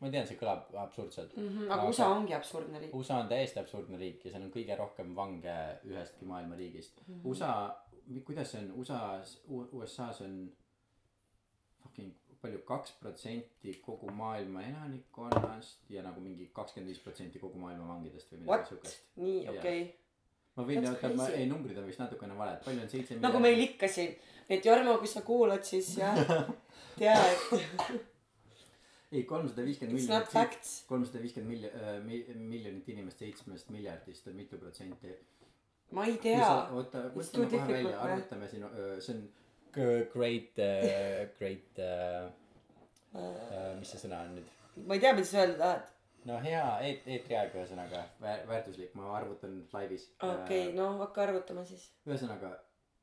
[0.00, 1.36] ma tean, see kõlab absurdselt.
[1.36, 2.94] Mhm, aga USA ongi absurdne riik.
[2.96, 5.56] USA on täiesti absurdne riik ja seal on kõige rohkem vange
[5.90, 7.14] ühestki maailma riigist mm.
[7.14, 7.26] -hmm.
[7.32, 7.52] USA,
[8.30, 10.38] kuidas see on, USA-s, USA-s on
[11.82, 17.88] fucking palju, kaks protsenti kogu maailma elanikkonnast ja nagu mingi kakskümmend viis protsenti kogu maailma
[17.88, 19.06] vangidest või midagi siukest.
[19.16, 20.05] nii, okei okay..
[20.56, 21.42] Ma võin öelda, ma crazy.
[21.42, 24.16] ei numbrid on vist natukene valed, palju on seitse nagu meil ikka siin.
[24.48, 26.18] et Jarmo, kui sa kuulad, siis jah,
[27.00, 27.96] tea, et
[29.12, 35.14] ei, kolmsada viiskümmend miljonit, kolmsada viiskümmend miljonit, miljonit inimest seitsmest miljardist on mitu protsenti
[35.94, 38.64] ma ei tea oota, mõtleme kohe välja, arvutame siin,
[39.04, 39.26] see on
[40.12, 42.30] great uh,, great uh,,
[43.14, 44.54] uh, mis see sõna on nüüd?
[44.86, 45.92] ma ei tea, mida sa öelda tahad.
[46.26, 50.08] No hea eet-, eetriaeg ühesõnaga, väärtuslik, ma arvutan laivis.
[50.22, 51.90] okei, no hakka arvutama siis.
[52.08, 52.56] ühesõnaga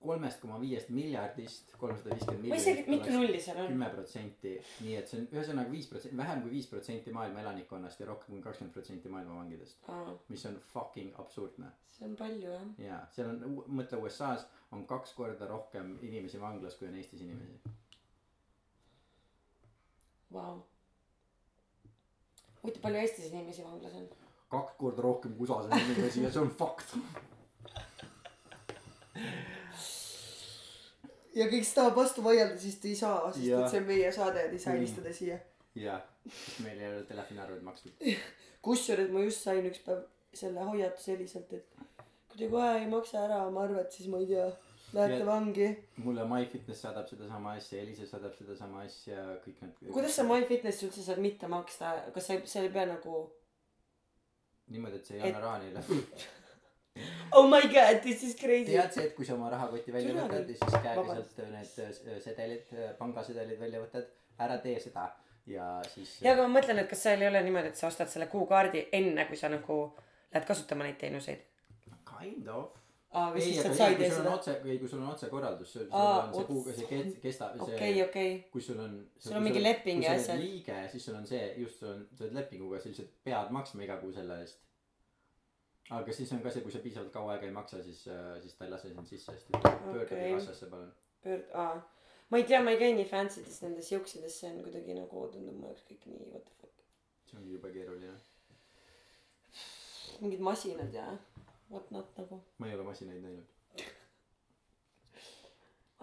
[0.03, 3.69] kolmest koma viiest miljardist kolmsada viiskümmend ma isegi, miljonit mitu nulli seal on?
[3.71, 8.03] kümme protsenti, nii et see on ühesõnaga viis protsenti, vähem kui viis protsenti maailma elanikkonnast
[8.03, 11.71] ja rohkem kui kakskümmend protsenti maailma vangidest, aa, mis on fucking absurdne.
[11.95, 12.67] see on palju jah.
[12.87, 17.73] jaa, seal on, mõtle USA-s on kaks korda rohkem inimesi vanglas, kui on Eestis inimesi.
[20.33, 20.63] Vau.
[22.63, 24.07] huvitav, palju Eestis inimesi vanglas on?
[24.53, 26.93] kaks korda rohkem kui USA-s on inimesi ja see on fakt.
[31.33, 33.63] ja kõik kes tahavad vastu vaielda, siis te ei saa, sest Jah.
[33.65, 34.79] et see on meie saade, te ei saa Mm.
[34.79, 35.37] helistada siia.
[35.75, 37.91] jah, sest meil ei ole telefoniarved makstud.
[38.67, 41.65] kusjuures ma just sain üks päev selle hoiatuse Eliselt, et
[42.29, 44.45] kui te kohe ei maksa ära oma arvet, siis ma ei tea,
[44.93, 45.69] lähete vangi.
[46.03, 49.89] mulle MyFitness saadab sedasama asja, Elisa saadab sedasama asja, kõik need.
[49.95, 53.25] kuidas sa MyFitnessi üldse saad mitte maksta, kas sa sa ei pea nagu
[54.73, 55.83] niimoodi, et sa ei anna Et- raha neile.
[57.37, 58.71] oh my god, this is crazy.
[58.71, 62.07] tead see, et kui sa oma rahakoti välja Türa võtad ja siis käega sealt need
[62.13, 64.11] äh, sedelid, pangasedelid välja võtad,
[64.45, 65.09] ära tee seda
[65.49, 66.19] ja siis.
[66.21, 68.87] ja aga ma mõtlen, et kas seal ei ole niimoodi, et sa ostad selle kuukaardi
[68.99, 69.79] enne, kui sa nagu
[70.33, 71.43] lähed kasutama neid teenuseid.
[72.09, 72.77] Kind of.
[73.13, 74.33] aa, või siis sa sul on seda.
[74.33, 77.55] otse, ei kui sul on otsekorraldus, sul sul on see kuu, ots- see ke- kestab,
[77.61, 78.33] okei, see, okei.
[78.51, 78.97] kui sul on.
[79.19, 80.37] Sul on mingi leping ja kui sa asjad.
[80.39, 83.51] oled liige, siis sul on see, just sul on, sa oled lepinguga, sa lihtsalt pead
[83.57, 84.59] maksma iga kuu selle eest.
[85.93, 88.03] aga siis on ka see, kui sa piisavalt kaua aega ei maksa, siis,
[88.41, 90.33] siis ta ei lase sind sisse, siis ta ütleb, pöörduge Okei.
[90.37, 90.91] kassasse palun.
[91.25, 91.81] pöörd-, aa.
[92.29, 95.27] ma ei tea, ma ei käi nii fancy des nendes juuksides, see on kuidagi nagu
[95.33, 96.85] tundub mu jaoks kõik nii what the fuck.
[97.29, 98.15] see on jube keeruline.
[100.23, 101.05] mingid masinad ja
[101.73, 102.41] what not nagu.
[102.57, 103.47] ma ei ole masinaid näinud.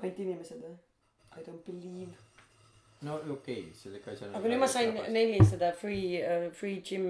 [0.03, 0.75] ainult inimesed või?
[1.39, 2.13] I don't believe.
[3.07, 4.35] no okei okay,, selle ka seal.
[4.35, 4.99] aga nüüd ma sain.
[5.15, 7.07] neli seda free uh,, free gym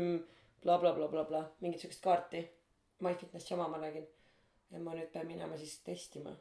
[0.63, 2.45] blablabla bla,, bla, bla, mingit siukest kaarti.
[3.01, 4.07] MyFitnessi oma ma räägin.
[4.71, 6.37] ja ma nüüd pean minema siis testima.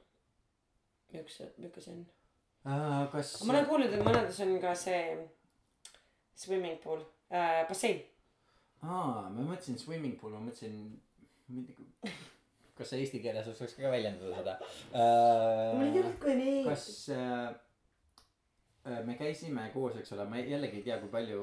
[1.10, 2.06] see, milline see on?
[3.12, 3.44] kas.
[3.44, 5.02] ma olen kuulnud, et mõnedes on ka see
[6.36, 7.02] swimming pool
[7.32, 8.04] äh,, bassein.
[8.82, 11.00] aa, ma mõtlesin swimming pool, ma mõtlesin.
[12.80, 14.56] Kas sa eesti keeles oskaks ka väljendada seda
[15.76, 15.96] mul ei uh,?
[15.98, 16.62] tea, kui nii.
[16.68, 16.86] kas
[17.16, 17.50] äh,
[18.88, 21.42] äh, me käisime koos, eks ole, ma jällegi ei tea, kui palju,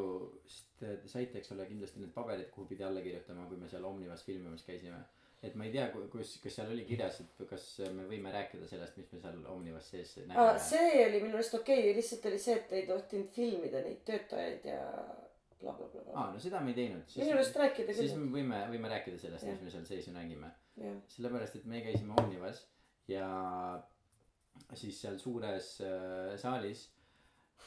[0.49, 3.85] sest te saite, eks ole, kindlasti need paberid, kuhu pidi alla kirjutama, kui me seal
[3.89, 4.99] Omnivas filmimas käisime.
[5.45, 8.97] et ma ei tea, kus, kas seal oli kirjas, et kas me võime rääkida sellest,
[8.97, 10.59] mis me seal Omnivas sees nägime.
[10.71, 14.69] see oli minu arust okei okay., lihtsalt oli see, et ei tohtinud filmida neid töötajaid
[14.73, 14.81] ja
[15.61, 17.17] blablabla bla, aa, no seda me ei teinud.
[17.17, 18.25] minu arust rääkida siis küll.
[18.25, 20.51] me võime, võime rääkida sellest, mis me seal sees ju nägime.
[21.15, 22.67] sellepärast, et me käisime Omnivas
[23.09, 23.29] ja
[24.75, 26.87] siis seal suures äh, saalis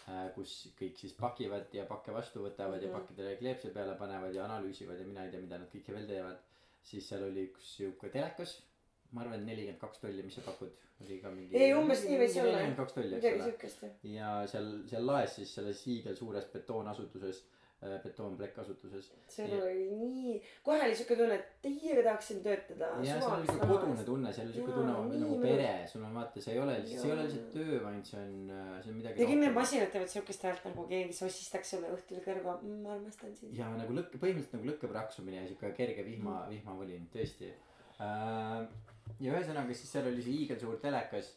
[0.10, 2.95] äh,, kus kõik siis pakivad ja pakke vastu võtavad ja Mhm.
[2.97, 6.38] pakkidele kleepse peale panevad ja analüüsivad ja mina ei tea, mida nad kõike veel teevad.
[6.89, 8.54] siis seal oli üks sihuke telekas,
[9.12, 10.71] ma arvan, nelikümmend kaks tolli, mis sa pakud,
[11.04, 11.56] oli ka mingi.
[11.60, 13.89] Ei, umbes nii võis olla, nelikümmend kaks tolli, eks ole.
[14.15, 17.43] ja seal, seal laes siis selles hiigelsuures betoonasutuses,
[17.80, 20.34] betoonplekkasutuses seal oli nii,
[20.65, 22.89] kohe oli siuke tunne, et teiega tahaksin töötada.
[23.06, 26.44] ja seal on siuke kodune tunne, seal on siuke tunne nagu pere, sul on vaata,
[26.44, 28.36] see ei ole lihtsalt, see ei ole lihtsalt töö, vaid see on,
[28.84, 32.24] see on midagi ja kõik need masinad teevad siukest häält nagu keegi sosistaks sulle õhtul
[32.26, 32.78] kõrva mm,.
[32.84, 33.56] ma armastan sind.
[33.56, 37.54] ja nagu lõkke, põhimõtteliselt nagu lõkkepraksumine ja siuke kerge vihma, vihmavõlin, tõesti.
[38.00, 41.32] ja ühesõnaga siis seal oli see hiigelsuur telekas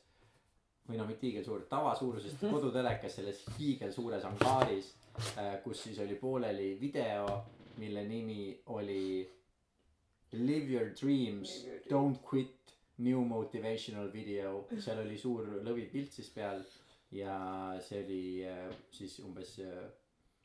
[0.89, 4.93] või no mitte hiigelsuur, tavasuurusest kodutelekas selles hiigelsuures angaaris,
[5.65, 7.45] kus siis oli pooleli video,
[7.77, 9.31] mille nimi oli
[10.33, 16.63] Live your dreams, don't quit, new motivational video, seal oli suur lõvipilt siis peal
[17.13, 17.37] ja
[17.85, 19.83] see oli äh, siis umbes äh,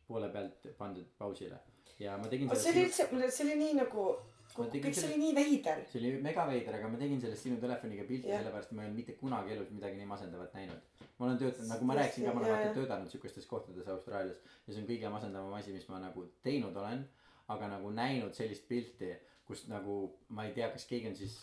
[0.08, 1.60] poole pealt pandud pausile.
[2.00, 4.10] Ja ma tegin see oli üldse, see oli nii nagu,
[4.58, 5.84] kõik see oli nii veider.
[5.92, 9.02] see oli megaveider, aga ma tegin sellest sinu telefoniga pilti sellepärast, et ma ei olnud
[9.02, 11.04] mitte kunagi elus midagi nii masendavat näinud.
[11.18, 14.74] ma olen töötanud, nagu ma rääkisin ka, ma olen vaata töötanud siukestes kohtades Austraalias ja
[14.74, 17.06] see on kõige masendavam asi, mis ma nagu teinud olen.
[17.48, 19.14] aga nagu näinud sellist pilti,
[19.48, 20.00] kus nagu
[20.36, 21.38] ma ei tea, kas keegi on siis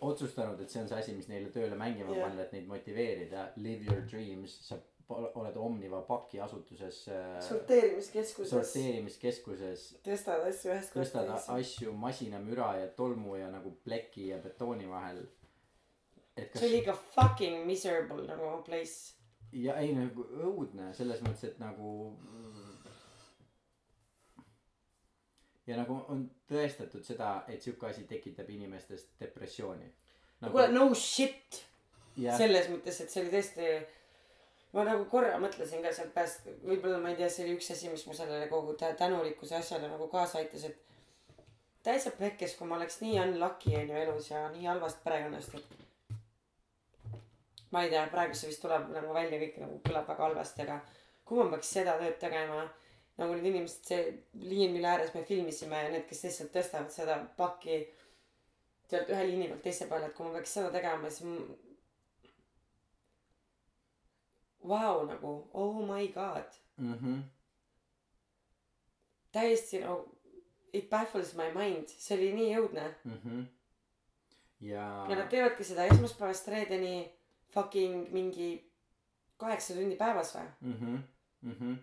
[0.00, 3.48] otsustanud, et see on see asi, mis neile tööle mängima panna, et neid motiveerida.
[3.56, 11.52] Live your dreams, sa oled Omniva pakiasutuses äh, sorteerimiskeskuses sorteerimiskeskuses tõstad asju ühest tõstad kohast
[11.54, 15.22] asju masinamüra ja tolmu ja nagu pleki ja betooni vahel.
[16.36, 19.14] et kas see oli ikka fucking miserable nagu place.
[19.52, 22.12] ja ei nagu õudne selles mõttes, et nagu.
[25.66, 29.88] ja nagu on tõestatud seda, et sihuke asi tekitab inimestes depressiooni.
[30.40, 31.62] no kuule, no shit.
[32.16, 33.78] jah, selles mõttes, et see oli tõesti.
[34.72, 37.90] Ma nagu korra mõtlesin ka sealt pääst, võib-olla ma ei tea, see oli üks asi,
[37.92, 40.78] mis mu sellele kogu tä- tänulikkuse asjale nagu kaasa aitas, et.
[41.82, 46.18] täitsa pekkes, kui ma oleks nii unlucky on ju elus ja nii halvast perekonnast, et.
[47.70, 50.80] ma ei tea, praegu see vist tuleb nagu välja kõik nagu kõlab väga halvasti, aga
[51.24, 52.66] kui ma peaks seda tööd tegema
[53.18, 54.02] nagu need inimesed, see
[54.44, 57.80] liin, mille ääres me filmisime need, kes lihtsalt tõstavad seda pakki
[58.90, 61.26] sealt ühe liini pealt teise peale, et kui ma peaks seda tegema, siis
[64.68, 67.20] Vau nagu, oh my god, mhmh,
[69.32, 70.18] täiesti nagu
[70.72, 72.86] it baffles my mind, see oli nii õudne.
[73.04, 73.44] mhmh.
[74.60, 76.96] ja, ja nad teevadki seda esmaspäevast reedeni
[77.54, 78.50] fucking mingi
[79.40, 80.50] kaheksa tundi päevas või?
[80.72, 80.98] mhmh,
[81.52, 81.78] mhmh,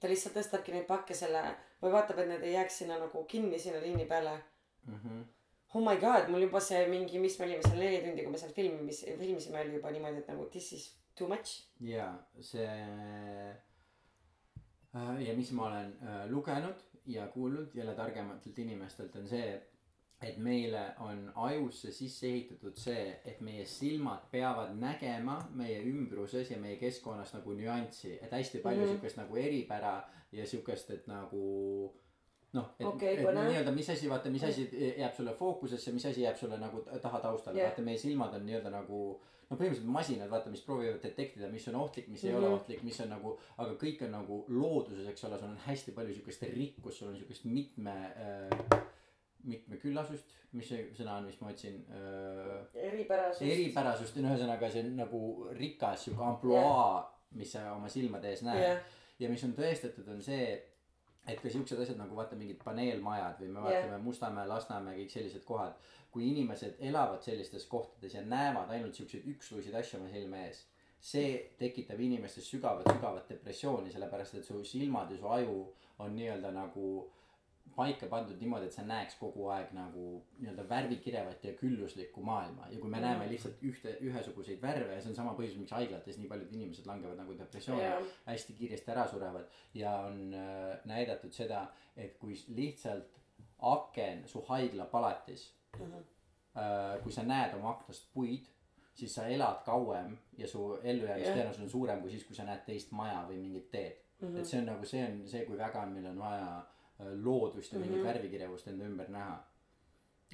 [0.00, 1.42] ta lihtsalt tõstabki neid pakke selle
[1.82, 4.38] või vaatab, et need ei jääks sinna nagu kinni sinna liini peale.
[4.86, 5.26] mhmh,
[5.74, 8.38] Oh my god, mul juba see mingi, mis me olime seal neli tundi, kui me
[8.40, 10.86] seal filmimis-, filmisime, oli juba niimoodi, et nagu this is
[11.18, 11.64] too much.
[11.80, 12.68] ja see
[14.94, 19.62] äh, ja mis ma olen äh, lugenud ja kuulnud jälle targematelt inimestelt on see,
[20.22, 26.58] et meile on ajusse sisse ehitatud see, et meie silmad peavad nägema meie ümbruses ja
[26.58, 28.92] meie keskkonnas nagu nüanssi, et hästi palju mm -hmm.
[28.98, 30.02] siukest nagu eripära
[30.32, 31.94] ja siukest, et nagu
[32.52, 36.22] noh, et Okei, et nii-öelda, mis asi, vaata, mis asi jääb sulle fookusesse, mis asi
[36.22, 39.88] jääb sulle nagu ta- taha taustale yeah., vaata meie silmad on nii-öelda nagu no põhimõtteliselt
[39.92, 42.34] masinad, vaata, mis proovivad detektida, mis on ohtlik, mis mm -hmm.
[42.34, 42.44] ei Mhm.
[42.44, 45.92] ole ohtlik, mis on nagu, aga kõik on nagu looduses, eks ole, sul on hästi
[45.92, 48.80] palju siukest rikkust, sul on siukest mitme äh,,
[49.44, 52.64] mitmeküllasust, mis see sõna on, mis ma otsin äh,.
[52.74, 53.42] eripärasus.
[53.42, 55.20] eripärasust on ühesõnaga, see on nagu
[55.58, 57.04] rikas siuke ampluaa,
[57.38, 58.82] mis sa oma silmade ees näed jah,
[59.18, 60.48] ja mis on tõestatud, on see,
[61.28, 64.02] et ka siuksed asjad nagu vaata mingid paneelmajad või me vaatame yeah.
[64.02, 65.74] Mustamäe, Lasnamäe, kõik sellised kohad.
[66.12, 70.64] Kui inimesed elavad sellistes kohtades ja näevad ainult siukseid üksluiseid asju oma silme ees,
[71.00, 75.60] see tekitab inimestes sügavat, sügavat depressiooni, sellepärast et su silmad ja su aju
[76.02, 76.88] on nii-öelda nagu
[77.76, 80.06] paika pandud niimoodi, et sa näeks kogu aeg nagu
[80.40, 82.66] nii-öelda värvikirevat ja külluslikku maailma.
[82.72, 86.18] Ja kui me näeme lihtsalt ühte, ühesuguseid värve ja see on sama põhjus, miks haiglates
[86.18, 89.46] nii paljud inimesed langevad nagu depressiooni jah, hästi kiiresti ära surevad.
[89.78, 93.14] Ja on äh, näidatud seda, et kui lihtsalt
[93.68, 95.57] aken su haiglapalatis Mhm.
[95.76, 98.48] äh,, kui sa näed oma aknast puid,
[98.94, 102.92] siis sa elad kauem ja su ellujäämistõenäosus on suurem kui siis, kui sa näed teist
[102.92, 104.28] maja või mingit teed mm.
[104.28, 104.40] -hmm.
[104.40, 107.78] et see on nagu, see on see, kui väga meil on vaja äh, loodust ja
[107.78, 108.02] mingit mm.
[108.02, 108.08] -hmm.
[108.08, 109.44] värvikirjavust enda ümber näha.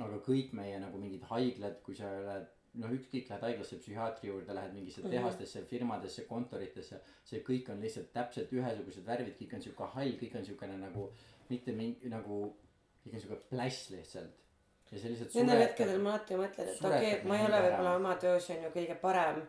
[0.00, 4.54] aga kõik meie nagu mingid haiglad, kui sa lähed noh, ükskõik lähed haiglasse psühhiaatri juurde,
[4.54, 5.10] lähed mingisse Mhm.
[5.10, 10.38] tehastesse, firmadesse, kontoritesse, see kõik on lihtsalt täpselt ühesugused värvid, kõik on siuke hall, kõik
[10.38, 11.12] on siukene nagu
[11.50, 12.56] mitte mingi nagu,
[13.04, 14.43] kõik on siuke pläss lihtsalt.
[14.92, 17.94] Ja lihtsalt Nendel hetkedel ma alati mõtlen, et okei okay,, et ma ei ole võib-olla
[18.00, 19.40] oma töös on ju kõige parem.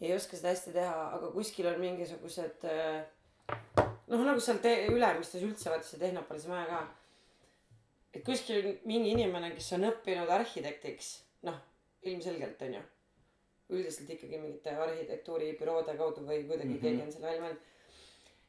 [0.00, 3.06] ei oska seda hästi teha, aga kuskil on mingisugused äh,
[4.10, 6.82] noh, nagu seal te- Ülemistes üldse vaata see Tehnopolis maja ka.
[8.14, 11.14] et kuskil on mingi inimene, kes on õppinud arhitektiks,
[11.48, 11.62] noh
[12.06, 12.82] ilmselgelt on ju.
[13.76, 16.76] üldiselt ikkagi mingite arhitektuuribüroode kaudu või kuidagi mm.
[16.76, 16.82] -hmm.
[16.82, 17.72] keegi on selle välja mõelnud.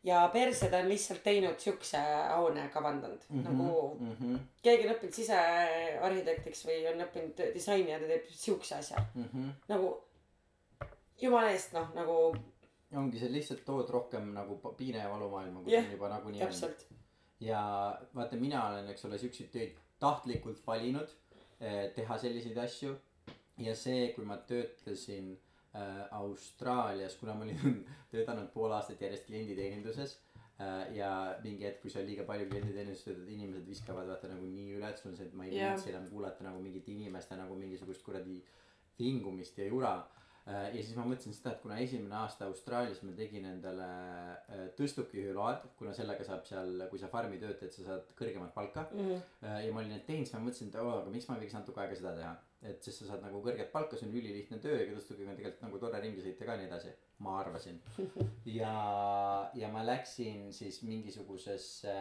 [0.08, 2.02] Ja perse ta on lihtsalt teinud siukse
[2.34, 3.48] hoone kavandanud mm -hmm.
[3.50, 4.12] nagu mm.
[4.20, 9.26] -hmm, keegi on õppinud sisearhitektiks või on õppinud disaini ja ta teeb siukse asja mm
[9.34, 9.50] -hmm.
[9.74, 9.96] nagu
[11.22, 12.20] jumala eest noh nagu
[12.96, 16.76] ongi see lihtsalt tood rohkem nagu piine ja valumaailma, kui yeah, on juba nagunii on.
[17.40, 17.62] ja
[18.16, 21.12] vaata, mina olen, eks ole, siukseid töid tahtlikult valinud
[21.60, 22.96] eh, teha selliseid asju.
[23.58, 25.34] ja see, kui ma töötasin
[26.18, 30.18] Austraalias, kuna ma olin töötanud pool aastat järjest klienditeeninduses
[30.62, 31.12] äh, ja
[31.44, 35.02] mingi hetk, kui sa liiga palju klienditeeninduses töötad, inimesed viskavad vaata nagu nii üle, et
[35.02, 35.76] sul on see, et ma ei Jah.
[35.76, 38.40] viitsi enam kuulata nagu mingite inimeste nagu mingisugust kuradi
[38.98, 39.98] vingumist ja jura
[40.48, 43.88] Äh, ja siis ma mõtlesin seda, et kuna esimene aasta Austraalias ma tegin endale
[44.56, 48.86] äh, tõstukihüüload, kuna sellega saab seal, kui sa farmi tööd teed, sa saad kõrgemat palka.
[48.96, 49.26] mm..
[49.44, 51.58] ja ma olin need teinud, siis ma mõtlesin, et oo, aga miks ma ei võiks
[51.58, 52.32] natuke aega seda teha.
[52.66, 55.66] Et sest sa saad nagu kõrget palka, see on ülilihtne töö ja tõstukiga on tegelikult
[55.68, 56.94] nagu tore ringi sõita ka ja nii edasi.
[57.26, 57.80] ma arvasin.
[58.60, 58.74] ja,
[59.58, 61.96] ja ma läksin siis mingisugusesse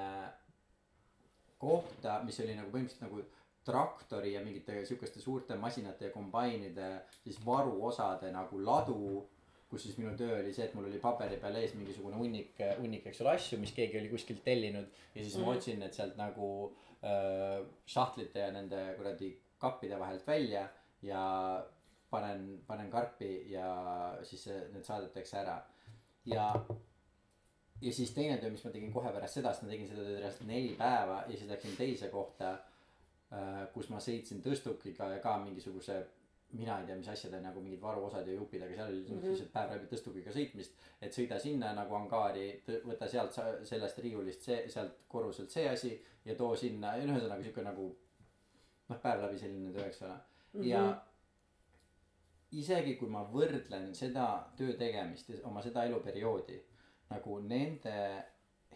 [1.59, 3.23] kohta, mis oli nagu põhimõtteliselt nagu
[3.67, 6.91] traktori ja mingite siukeste suurte masinate ja kombainide
[7.25, 9.25] siis varuosade nagu ladu
[9.71, 13.09] kus siis minu töö oli see, et mul oli paberi peal ees mingisugune hunnik, hunnik,
[13.11, 15.43] eks ole, asju, mis keegi oli kuskilt tellinud ja siis mm.
[15.43, 15.57] ma Mhm.
[15.57, 16.51] otsin need sealt nagu
[17.03, 17.65] äh,
[17.97, 20.69] sahtlite ja nende kuradi kappide vahelt välja
[21.03, 21.23] ja
[22.11, 23.69] panen, panen karpi ja
[24.23, 25.57] siis need saadetakse ära.
[26.25, 26.53] ja,
[27.81, 30.21] ja siis teine töö, mis ma tegin kohe pärast seda, sest ma tegin seda tööd
[30.21, 32.53] reaalselt neli päeva ja siis läksin teise kohta
[33.33, 36.03] äh,, kus ma sõitsin tõstukiga ja ka mingisuguse
[36.53, 39.19] mina ei tea, mis asjad on nagu mingid varuosad ja jupid, aga seal oli mm
[39.19, 39.31] -hmm.
[39.31, 40.73] lihtsalt päev läbi tõstukiga sõitmist.
[41.03, 46.35] et sõida sinna nagu angaari, võta sealt sellest riiulist see, sealt korruselt see asi ja
[46.35, 47.97] too sinna ja no ühesõnaga sihuke nagu
[48.89, 50.61] noh, päev läbi selline töö, eks ole mm.
[50.61, 50.69] -hmm.
[50.69, 51.03] ja
[52.53, 56.63] isegi kui ma võrdlen seda töö tegemist ja oma seda eluperioodi
[57.11, 57.99] nagu nende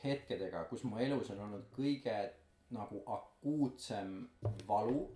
[0.05, 2.19] hetkedega, kus mu elus on olnud kõige
[2.71, 4.29] nagu akuutsem
[4.69, 5.09] valu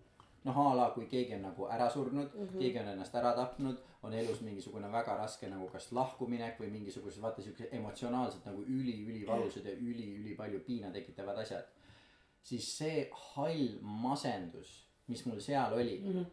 [0.44, 2.58] noh a la kui keegi on nagu ära surnud mm, -hmm.
[2.58, 7.22] keegi on ennast ära tapnud, on elus mingisugune väga raske nagu kas lahkuminek või mingisugused
[7.22, 11.64] vaata siuksed emotsionaalselt nagu üli-ülivalusad ja üli-ülipalju piina tekitavad asjad.
[12.42, 16.24] siis see hall masendus, mis mul seal oli mm, -hmm.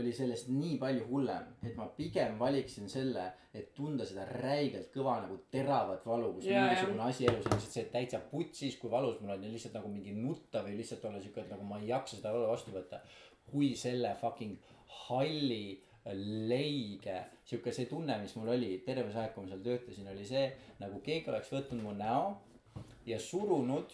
[0.00, 5.18] oli sellest nii palju hullem, et ma pigem valiksin selle, et tunda seda räigelt kõva
[5.24, 6.68] nagu teravat valu, kus jah.
[6.68, 9.92] mingisugune asi elus on lihtsalt see, täitsa putsis, kui valus mul on ja lihtsalt nagu
[9.92, 13.00] mingi nutta või lihtsalt olla siuke, et nagu ma ei jaksa seda vastu võtta.
[13.50, 14.56] kui selle fucking
[15.08, 15.82] halli
[16.48, 20.24] leige, sihuke see tunne, mis mul oli terve see aeg, kui ma seal töötasin, oli
[20.26, 20.46] see
[20.80, 22.38] nagu keegi oleks võtnud mu näo
[23.06, 23.92] ja surunud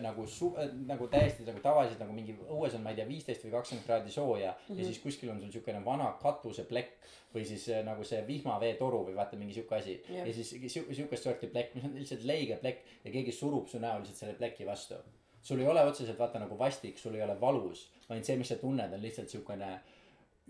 [0.00, 3.44] nagu su- äh, nagu täiesti nagu tavaliselt nagu mingi õues on, ma ei tea, viisteist
[3.44, 4.78] või kakskümmend kraadi sooja mm -hmm.
[4.78, 9.16] ja siis kuskil on sul siukene vana katuseplekk või siis äh, nagu see vihmaveetoru või
[9.16, 10.28] vaata mingi siuke asi yeah.
[10.28, 13.78] ja siis siu- siukest sorti plekk, mis on lihtsalt leige plekk ja keegi surub su
[13.78, 14.94] näo lihtsalt selle pleki vastu.
[15.42, 18.56] sul ei ole otseselt vaata nagu vastik, sul ei ole valus, vaid see, mis sa
[18.56, 19.80] tunned, on lihtsalt siukene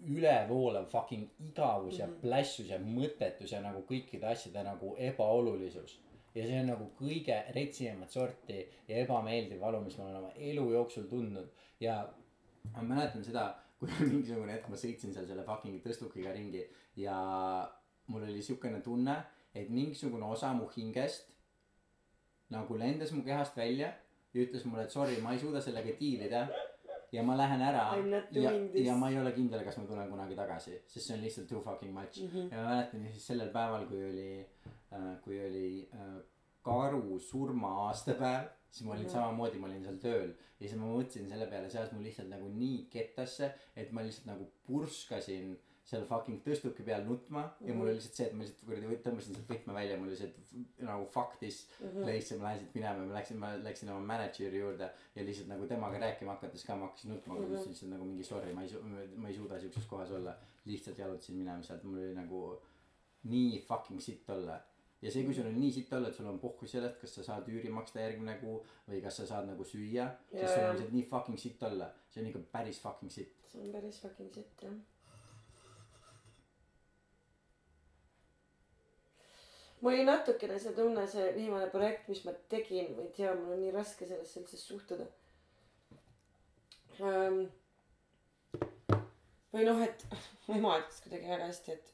[0.05, 5.99] ülevoolav fucking igavus ja plässus ja mõttetus ja nagu kõikide asjade nagu ebaolulisus.
[6.37, 10.67] Ja see on nagu kõige retsimat sorti ja ebameeldiv valu, mis ma olen oma elu
[10.75, 11.49] jooksul tundnud.
[11.81, 12.03] Ja
[12.75, 13.49] ma mäletan seda,
[13.81, 16.65] kui mingisugune hetk ma sõitsin seal selle fucking tõstukiga ringi
[17.01, 17.17] ja
[18.13, 19.17] mul oli siukene tunne,
[19.57, 21.33] et mingisugune osa mu hingest
[22.53, 23.91] nagu lendas mu kehast välja
[24.35, 26.47] ja ütles mulle, et sorry, ma ei suuda sellega diilida
[27.17, 27.85] ja ma lähen ära
[28.37, 28.53] ja
[28.85, 31.63] ja ma ei ole kindel, kas ma tulen kunagi tagasi, sest see on lihtsalt too
[31.65, 32.31] fucking much mm.
[32.33, 32.49] -hmm.
[32.53, 34.31] ja ma mäletan siis sellel päeval, kui oli
[34.93, 36.17] äh,, kui oli äh,
[36.67, 39.13] karu surma aastapäev, siis ma olin mm -hmm.
[39.13, 42.29] samamoodi, ma olin seal tööl ja siis ma mõtlesin selle peale, see ajas mul lihtsalt
[42.33, 45.57] nagu nii kettasse, et ma lihtsalt nagu purskasin
[45.87, 47.69] seal fucking tõstuki peal nutma mm -hmm.
[47.69, 50.19] ja mul oli lihtsalt see, et ma lihtsalt kuradi tõmbasin sealt võtme välja, mul oli
[50.19, 52.03] see, et nagu fuck this mm -hmm.
[52.03, 55.25] place ja ma lähen siit minema ja ma läksin, ma läksin oma mänedžeri juurde ja
[55.25, 57.47] lihtsalt nagu temaga rääkima hakates ka ma hakkasin nutma mm, -hmm.
[57.47, 58.83] ütlesin lihtsalt nagu mingi sorry, ma ei su-,
[59.17, 60.35] ma ei suuda siukses kohas olla.
[60.67, 62.41] lihtsalt jalutasin minema sealt, mul oli nagu
[63.23, 64.61] nii fucking sitt olla.
[65.03, 67.23] ja see, kui sul on nii sitt olla, et sul on pohhu sellest, kas sa
[67.23, 68.57] saad üüri maksta järgmine kuu
[68.89, 71.91] või kas sa saad nagu süüa, Jaa, siis sul on lihtsalt nii fucking sitt olla,
[72.11, 73.37] see on ikka päris fucking sitt.
[73.53, 74.79] see on päris fucking sitt jah.
[79.87, 83.53] Mul oli natukene see tunne, see viimane projekt, mis ma tegin, ma ei tea, mul
[83.55, 85.05] on nii raske sellesse üldse suhtuda
[87.07, 87.45] ähm,.
[89.55, 90.03] või noh, et
[90.49, 91.93] mu ema ütles kuidagi väga hästi, et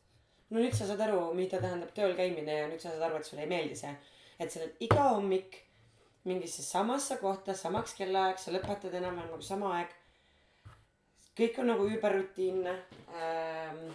[0.49, 3.29] no nüüd sa saad aru, mida tähendab tööl käimine ja nüüd sa saad aru, et
[3.29, 3.93] sulle ei meeldi see.
[4.41, 5.59] et sa oled iga hommik
[6.25, 9.93] mingisse samasse kohta, samaks kellaaeg, sa lõpetad enam-vähem nagu sama aeg.
[11.37, 12.75] kõik on nagu überrutiinne
[13.21, 13.93] ähm,.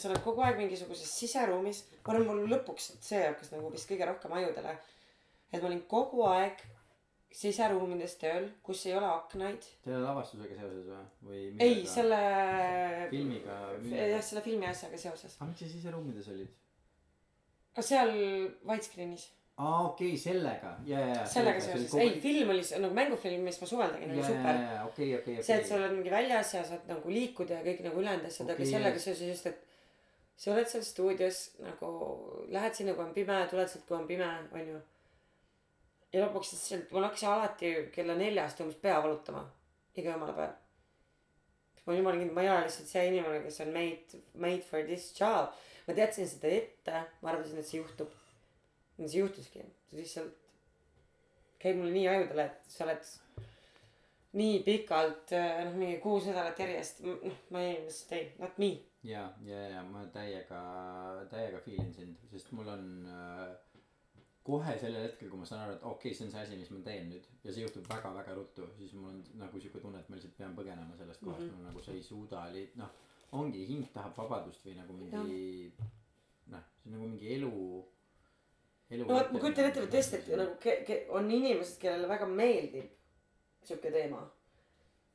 [0.00, 4.08] Sa oled kogu aeg mingisuguses siseruumis, ma arvan, mul lõpuks see hakkas nagu vist kõige
[4.08, 4.78] rohkem ajudele.
[5.52, 6.62] et ma olin kogu aeg
[7.34, 9.64] siseruumides tööl, kus ei ole aknaid.
[9.84, 11.54] selle lavastusega seoses või, või?
[11.66, 12.18] ei, selle.
[13.10, 15.38] filmiga või jah, selle filmi asjaga seoses.
[15.40, 16.52] aga miks sa siseruumides olid?
[17.82, 18.12] seal
[18.62, 19.26] widescreen'is,
[19.58, 21.26] aa okei okay,, sellega, ja, ja, ja.
[21.26, 24.60] sellega seoses, ei film oli s- nagu mängufilm, mis ma suvel tegin, oli super.
[24.86, 25.80] okei, okei, see, et sa.
[25.80, 29.02] oled mingi väljas ja saad nagu liikuda ja kõik nagu ülejäänud asjad okay,, aga sellega
[29.08, 29.73] seoses just, et
[30.36, 31.92] sa oled seal stuudios nagu
[32.54, 34.80] lähed sinna, kui on pime, tuled sealt, kui on pime, onju.
[36.12, 39.44] ja lõpuks siis sealt, mul hakkas alati kella neljast umbes pea valutama,
[39.94, 40.54] iga jumala päev.
[41.84, 44.82] ma olin jumala kindel, ma ei ole lihtsalt see inimene, kes on made, made for
[44.90, 45.54] this job.
[45.86, 48.10] ma teadsin seda ette, ma arvasin, et see juhtub.
[48.98, 50.40] see juhtuski, see lihtsalt
[51.64, 53.06] käib mulle nii ajudele, et sa oled
[54.34, 58.72] nii pikalt, noh, mingi kuus nädalat järjest, noh, ma ei, lihtsalt ei, not me.
[59.06, 60.62] ja, ja, ja ma täiega,
[61.30, 63.52] täiega feel in sind, sest mul on äh,
[64.44, 66.72] kohe sellel hetkel, kui ma saan aru, et okei okay,, see on see asi, mis
[66.74, 70.10] ma teen nüüd ja see juhtub väga-väga ruttu, siis mul on nagu siuke tunne, et
[70.12, 71.54] ma lihtsalt pean põgenema sellest kohast mm.
[71.54, 71.68] -hmm.
[71.70, 72.44] nagu sa ei suuda
[72.82, 72.90] noh,
[73.40, 75.72] ongi hing tahab vabadust või nagu mingi
[76.52, 77.54] noh, see on nagu mingi elu,
[78.90, 79.06] elu.
[79.06, 82.28] no vot, ma kujutan ette, et tõesti, et nagu ke-, ke-, on inimesed, kellele väga
[82.28, 82.92] meeldib
[83.66, 84.22] sihuke teema.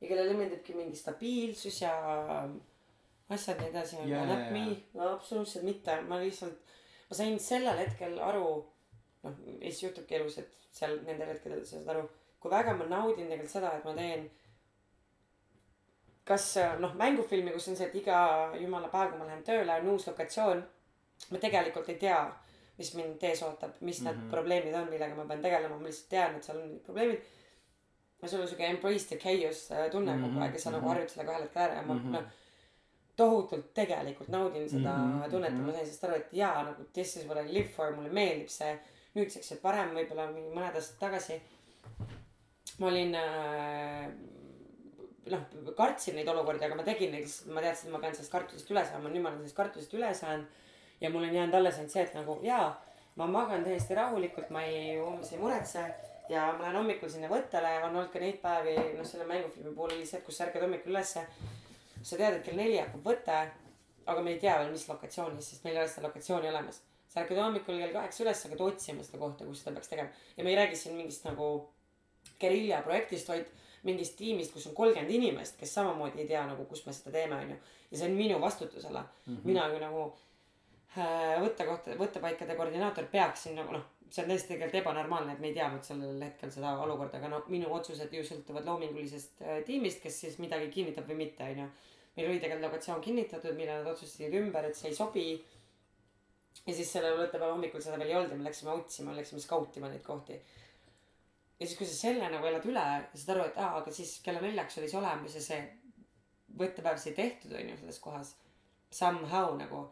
[0.00, 1.92] ja kellele meeldibki mingi stabiilsus ja
[3.30, 4.62] asjad ja nii edasi, aga not me
[4.94, 6.56] no absoluutselt mitte, ma lihtsalt,
[7.10, 8.46] ma sain sellel hetkel aru,
[9.22, 12.08] noh, siis juhtubki elus, et seal nendel hetkedel sa saad aru,
[12.40, 14.28] kui väga ma naudin tegelikult seda, et ma teen
[16.30, 16.46] kas
[16.82, 18.18] noh, mängufilmi, kus on see, et iga
[18.60, 20.62] jumala päev, kui ma lähen tööle, on uus lokatsioon.
[21.30, 22.20] ma tegelikult ei tea,
[22.78, 24.26] mis mind ees ootab, mis need mm Mhm.
[24.26, 24.30] -hmm.
[24.30, 27.20] probleemid on, millega ma pean tegelema, ma lihtsalt tean, et seal on probleemid.
[28.22, 30.22] Ja sul on siuke embrace the chaos äh, tunne mm -hmm.
[30.22, 30.78] kogu Mhm, aeg ja sa mm -hmm.
[30.78, 30.94] nagu mhm.
[30.94, 32.08] harjud sellega ühel hetkel ära ja ma mm Mhm.
[32.08, 32.12] -hmm.
[32.12, 32.24] noh.
[33.16, 35.30] tohutult tegelikult naudin seda mm Mhm, -hmm.
[35.30, 35.66] tunnet ja mhm.
[35.66, 38.48] ma sain sellest aru, et jaa nagu this is what I live for, mulle meeldib
[38.48, 38.78] see.
[39.14, 41.40] nüüdseks, et varem võib-olla mingi mõned aastad tagasi
[42.78, 44.06] ma olin äh,
[45.30, 45.40] noh,
[45.76, 48.70] kartsin neid olukordi, aga ma tegin neid, sest ma teadsin, et ma pean sellest kartusest
[48.70, 50.46] üle saama, nüüd ma olen sellest kartusest üle saanud.
[51.00, 52.66] ja mul on jäänud alles ainult see, et nagu jaa,
[53.16, 55.84] ma magan täiesti rahulikult, ma ei, umbes ei muretse.
[56.30, 59.96] Ja ma lähen hommikul sinna võttele, on olnud ka neid päevi, noh selle mängufilmi puhul
[59.96, 61.24] oli see, et kus sa ärkad hommikul ülesse.
[62.02, 63.40] sa tead, et kell neli hakkab võte,
[64.06, 66.82] aga me ei tea veel, mis lokatsioonis, sest meil ei ole seda lokatsiooni olemas.
[67.10, 70.44] sa ärkad hommikul kell kaheksa üles, hakkad otsima seda kohta, kus seda peaks tegema ja
[70.44, 71.50] me ei räägi siin mingist nagu
[72.40, 73.50] gerilla projektist, vaid
[73.82, 77.36] mingist tiimist, kus on kolmkümmend inimest, kes samamoodi ei tea nagu, kus me seda teeme,
[77.42, 77.56] onju.
[77.90, 79.36] ja see on minu vastutusala mm.
[79.36, 79.46] -hmm.
[79.50, 80.12] mina kui nagu
[80.98, 85.56] äh, võttekohta, võttepaikade koordinaator peaksin nagu noh, see on tõesti tegelikult ebanormaalne, et me ei
[85.56, 90.20] teadnud sellel hetkel seda olukorda, aga noh, minu otsused ju sõltuvad loomingulisest äh, tiimist, kes
[90.24, 91.68] siis midagi kinnitab või mitte, onju.
[92.16, 95.26] meil oli tegelikult lokatsioon kinnitatud, mille nad otsustasid ümber, et see ei sobi.
[96.66, 99.88] ja siis selle võttepäeva hommikul seda veel ei olnud ja me läksime otsima, läksime skautima
[99.88, 100.34] neid kohti
[101.60, 102.82] ja siis, kui sa selle nagu elad üle
[103.14, 105.60] saad aru, et aa, aga siis kella neljaks oli see olemas ja see
[106.58, 108.34] võttepäev sai tehtud, onju, selles kohas.
[108.90, 109.84] Somehow nagu.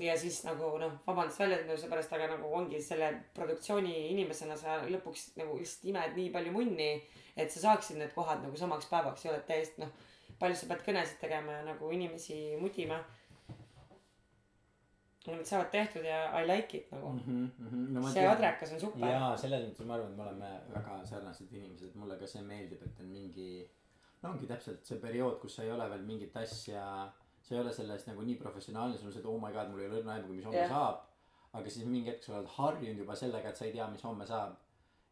[0.00, 5.32] Ja siis nagu noh, vabandust väljenduse pärast, aga nagu ongi selle produktsiooni inimesena sa lõpuks
[5.38, 6.90] nagu lihtsalt imed nii palju munni,
[7.36, 9.92] et sa saaksid need kohad nagu samaks päevaks ja oled täiesti noh,
[10.40, 13.00] palju sa pead kõnesid tegema ja nagu inimesi mudima.
[15.28, 17.50] need saavad tehtud ja I like it nagu mm.
[17.58, 17.88] -hmm.
[17.92, 19.08] no, ma see adrekas on super.
[19.08, 22.82] jaa, selles mõttes ma arvan, et me oleme väga sarnased inimesed, mulle ka see meeldib,
[22.82, 23.70] et on mingi.
[24.22, 27.12] no ongi täpselt see periood, kus sa ei ole veel mingit asja,
[27.48, 29.80] sa ei ole selles nagu nii professionaalne, sul on see, et oh my god, mul
[29.80, 30.72] ei ole õrna aimugi, mis homme yeah.
[30.72, 31.04] saab.
[31.58, 34.26] aga siis mingi hetk sa oled harjunud juba sellega, et sa ei tea, mis homme
[34.28, 34.58] saab.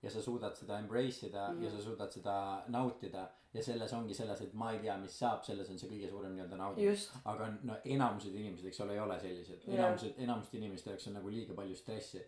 [0.04, 1.62] ja sa suudad seda embrace ida mm.
[1.64, 2.34] ja sa suudad seda
[2.68, 3.24] nautida
[3.56, 6.34] ja selles ongi selles, et ma ei tea, mis saab, selles on see kõige suurem
[6.36, 7.06] nii-öelda nauding.
[7.32, 9.78] aga no enamused inimesed, eks ole, ei ole sellised, Jah.
[9.78, 12.20] enamused, enamuste inimeste jaoks on nagu liiga palju stressi.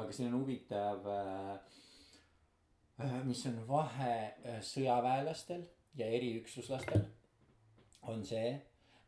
[0.00, 1.52] aga siin on huvitav äh,,
[3.04, 5.66] äh, mis on vahe äh, sõjaväelastel
[6.00, 7.04] ja eriüksuslastel,
[8.08, 8.54] on see,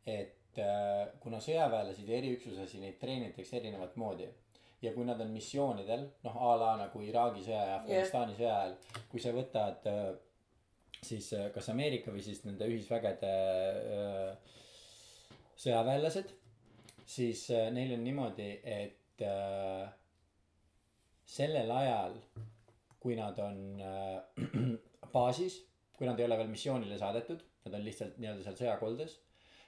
[0.06, 0.41] et
[1.22, 4.26] kuna sõjaväelasi ja eriüksuslasi neid treenitakse erinevat moodi.
[4.82, 9.02] Ja kui nad on missioonidel noh a la nagu Iraagi sõja ja Afganistani sõja ajal
[9.12, 10.08] kui sa võtad äh,
[11.06, 13.32] siis äh, kas Ameerika või siis nende ühisvägede
[13.96, 14.54] äh,
[15.62, 16.32] sõjaväelased
[17.06, 19.86] siis äh, neil on niimoodi et äh,
[21.26, 22.16] sellel ajal
[23.02, 24.46] kui nad on äh,
[25.14, 25.62] baasis
[25.96, 29.18] kui nad ei ole veel missioonile saadetud nad on lihtsalt nii-öelda seal sõjakoldes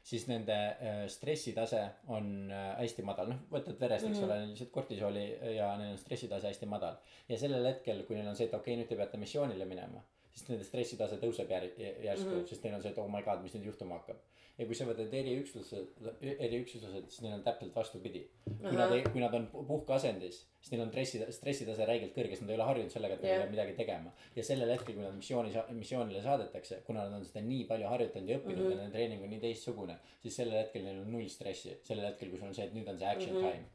[0.04, 1.82] siis nende äh, stressitase
[2.12, 4.24] on äh, hästi madal noh võtad verest eks Mhm.
[4.26, 5.22] ole lihtsalt kortisooli
[5.56, 6.98] ja neil on stressitase hästi madal
[7.28, 10.02] ja sellel hetkel kui neil on see et okei okay, nüüd te peate missioonile minema
[10.34, 12.38] siis nende stressitase tõuseb jär- järsku mm.
[12.38, 12.48] -hmm.
[12.50, 14.22] sest neil on see et oh my god mis nüüd juhtuma hakkab
[14.58, 19.22] ja kui sa võtad eriüksuslased eriüksuslased siis neil on täpselt vastupidi kui nad ei kui
[19.22, 22.68] nad on pu- puhkeasendis siis neil on stressi stressitase räigelt kõrge sest nad ei ole
[22.68, 23.40] harjunud sellega et nad Jah.
[23.40, 27.42] peavad midagi tegema ja sellel hetkel kui nad missiooni missioonile saadetakse kuna nad on seda
[27.46, 28.76] nii palju harjutanud ja õppinud mm -hmm.
[28.76, 32.30] ja nende treening on nii teistsugune siis sellel hetkel neil on null stressi sellel hetkel
[32.30, 33.42] kui sul on see et nüüd on see action mm.
[33.42, 33.52] -hmm.
[33.52, 33.73] time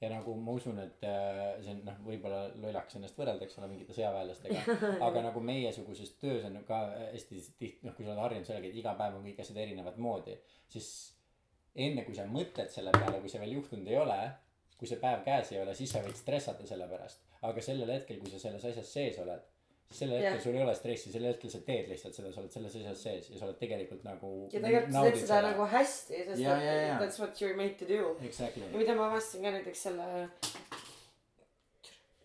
[0.00, 3.70] ja nagu ma usun et äh, see on noh võib-olla lollakas ennast võrrelda eks ole
[3.70, 4.76] mingite sõjaväelastega.
[5.06, 8.80] Aga nagu meiesuguses töös on ka hästi tihti noh kui sa oled harjunud sellega et
[8.82, 10.36] iga päev on kõik asjad erinevat moodi
[10.72, 10.90] siis
[11.86, 14.20] enne kui sa mõtled selle peale kui see veel juhtunud ei ole
[14.76, 17.24] kui see päev käes ei ole siis sa võid stressata selle pärast.
[17.48, 19.44] Aga sellel hetkel kui sa selles asjas sees oled
[19.90, 22.74] sellel hetkel sul ei ole stressi sellel hetkel sa teed lihtsalt seda sa oled selles
[22.80, 26.32] asjas sees ja sa oled tegelikult nagu ja tegelikult sa teed seda nagu hästi sest
[26.34, 26.96] et ja, ja.
[27.02, 28.16] that's what you are made to do.
[28.26, 28.64] Exactly.
[28.72, 30.08] Ja mida ma avastasin ka näiteks selle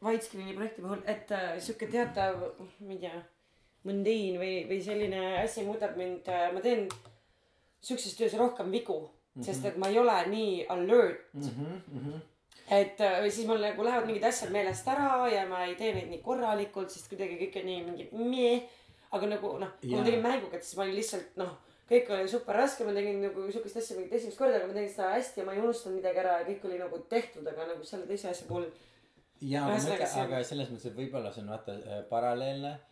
[0.01, 2.41] Widescreeni projekti puhul et äh, sihuke teatav
[2.79, 3.21] ma ei tea
[3.85, 6.87] mundiin või või selline asi muudab mind äh, ma teen
[7.81, 9.45] siukses töös rohkem vigu mm -hmm.
[9.45, 11.29] sest et ma ei ole nii alert.
[11.33, 12.30] Mhmh mhmh et äh,
[12.69, 16.21] või siis mul nagu lähevad mingid asjad meelest ära ja ma ei tee neid nii
[16.25, 18.69] korralikult sest kuidagi kõik on nii mingi meh.
[19.11, 21.57] Aga nagu noh kui ma tegin mänguga siis ma olin lihtsalt noh
[21.91, 24.93] kõik oli super raske ma tegin nagu siukest asja mingit esimest korda aga ma tegin
[24.93, 27.83] seda hästi ja ma ei unustanud midagi ära ja kõik oli nagu tehtud aga nagu
[27.87, 28.69] selle teise asja puhul
[29.51, 29.65] jaa
[30.23, 32.71] aga selles mõttes et võib-olla see on vaata äh, paralleelne.
[32.77, 32.90] äh,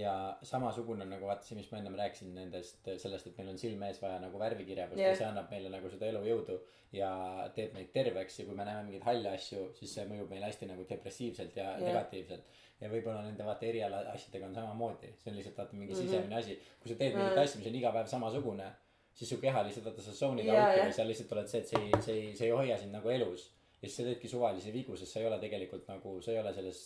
[0.00, 3.58] ja samasugune nagu vaata see mis ma ennem rääkisin nendest äh, sellest et meil on
[3.58, 5.10] silme ees vaja nagu värvikirjavust Jah.
[5.12, 6.56] ja see annab meile nagu seda elujõudu
[6.96, 7.10] ja
[7.54, 10.66] teeb meid terveks ja kui me näeme mingeid halle asju siis see mõjub meile hästi
[10.70, 11.80] nagu depressiivselt ja Jah.
[11.88, 12.44] negatiivselt
[12.80, 16.02] ja võib-olla nende vaata eriala asjadega on samamoodi see on lihtsalt vaata mingi Mhm.
[16.02, 17.42] sisemine asi kui sa teed mingit Mhm.
[17.44, 18.70] asja mis on iga päev samasugune
[19.12, 20.86] siis su keha lihtsalt vaata sa zone'id Jaa, out'i jah.
[20.88, 23.08] või sa lihtsalt oled see et see ei see ei see ei hoia sind nagu
[23.10, 23.50] elus
[23.82, 26.54] ja siis sa teedki suvalisi vigu sest sa ei ole tegelikult nagu sa ei ole
[26.54, 26.80] selles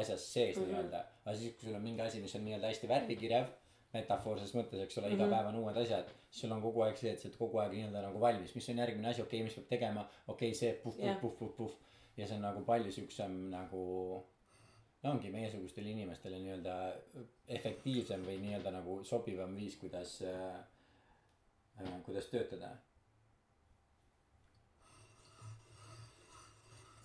[0.00, 0.66] asjas sees Mhm.
[0.70, 1.04] nii-öelda.
[1.24, 3.46] Aga siis kui sul on mingi asi mis on nii-öelda hästi värvikirev
[3.94, 5.30] metafoorses mõttes eks ole iga Mhm.
[5.32, 7.72] päev on uued asjad siis sul on kogu aeg see et sa oled kogu aeg
[7.72, 8.54] nii-öelda nagu valmis.
[8.54, 9.22] Mis on järgmine asi?
[9.22, 10.08] Okei okay, mis peab tegema?
[10.28, 11.72] Okei okay, see puh puh puh puh puh.
[12.16, 14.24] Ja see on nagu palju siuksem nagu
[15.02, 16.74] no ongi meiesugustele inimestele nii-öelda
[17.48, 20.56] efektiivsem või nii-öelda nagu sobivam viis kuidas äh,
[21.80, 22.70] äh, kuidas töötada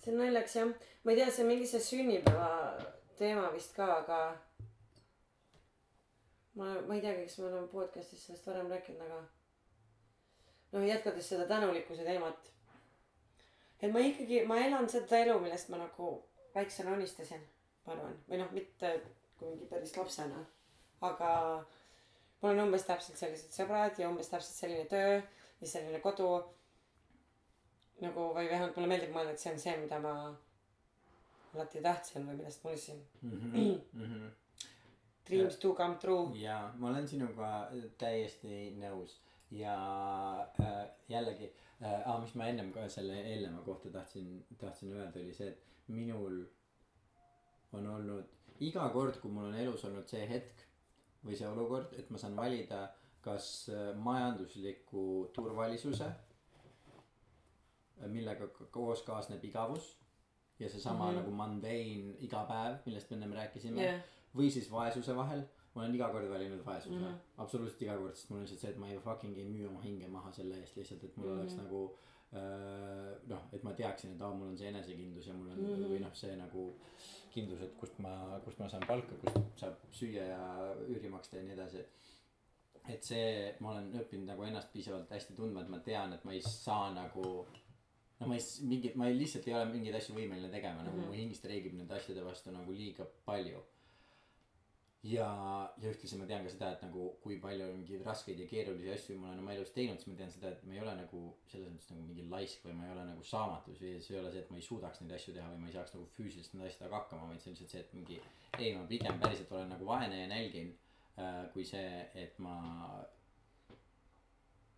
[0.00, 0.72] see on naljakas jah.
[1.04, 2.50] Ma ei tea see mingi see sünnipäeva
[3.18, 4.20] teema vist ka aga
[6.56, 9.20] ma ma ei teagi kas me oleme podcast'is sellest varem rääkinud aga
[10.72, 12.52] noh jätkates seda tänulikkuse teemat.
[13.82, 16.12] Et ma ikkagi ma elan seda elu millest ma nagu
[16.54, 17.44] väiksena unistasin
[17.86, 18.16] ma arvan.
[18.28, 18.96] Või noh mitte
[19.38, 20.44] kui mingi päris lapsena
[21.00, 21.30] aga
[22.42, 25.20] mul on umbes täpselt sellised sõbrad ja umbes täpselt selline töö
[25.60, 26.28] ja selline kodu
[28.04, 30.14] nagu või vähemalt mulle meeldib mõelda et see on see mida ma
[31.54, 33.32] alati tahtsin või millest ma unistasin mm.
[33.32, 34.30] -hmm, mm -hmm.
[35.28, 37.50] dreams do come true jaa ma olen sinuga
[37.98, 39.18] täiesti nõus
[39.50, 39.74] ja
[40.60, 45.34] äh, jällegi äh, ah, mis ma ennem ka selle eelneva kohta tahtsin tahtsin öelda oli
[45.34, 46.44] see et minul
[47.72, 48.24] on olnud
[48.60, 50.66] iga kord kui mul on elus olnud see hetk
[51.24, 52.88] või see olukord et ma saan valida
[53.20, 56.10] kas äh, majandusliku turvalisuse
[58.08, 59.96] millega koos kaasneb igavus
[60.58, 61.10] ja seesama mm.
[61.10, 61.20] -hmm.
[61.20, 61.80] nagu mundane
[62.26, 64.00] igapäev millest me ennem rääkisime jah
[64.36, 65.42] või siis vaesuse vahel
[65.74, 67.04] ma olen iga kord valinud vaesuse mm.
[67.04, 67.42] -hmm.
[67.44, 69.82] absoluutselt iga kord sest mul on lihtsalt see et ma ei fucking ei müü oma
[69.82, 71.40] hinge maha selle eest lihtsalt et mul mm -hmm.
[71.40, 71.80] oleks nagu
[72.38, 75.64] äh, noh et ma teaksin et aa mul on see enesekindlus ja mul on mm.
[75.66, 75.94] -hmm.
[75.94, 76.66] või noh see nagu
[77.30, 81.42] kindlus et kust ma kust ma saan palka kust saab süüa ja üüri maksta ja
[81.42, 81.84] nii edasi
[82.88, 86.32] et see ma olen õppinud nagu ennast piisavalt hästi tundma et ma tean et ma
[86.32, 87.46] ei saa nagu
[88.20, 91.06] no ma ei mingi ma ei lihtsalt ei ole mingeid asju võimeline tegema nagu Mhm.
[91.06, 93.62] mu hing streigib nende asjade vastu nagu liiga palju
[95.02, 95.26] ja
[95.80, 98.90] ja ühtlasi ma tean ka seda et nagu kui palju on mingeid raskeid ja keerulisi
[98.92, 101.20] asju ma olen oma elus teinud siis ma tean seda et ma ei ole nagu
[101.52, 104.32] selles mõttes nagu mingi laisk või ma ei ole nagu saamatus või see ei ole
[104.34, 106.68] see et ma ei suudaks neid asju teha või ma ei saaks nagu füüsiliselt nende
[106.68, 108.20] asjadega hakkama vaid see on lihtsalt see et mingi
[108.58, 110.76] ei ma pigem päriselt olen nagu vaene ja nälginud
[111.16, 112.54] äh, kui see et ma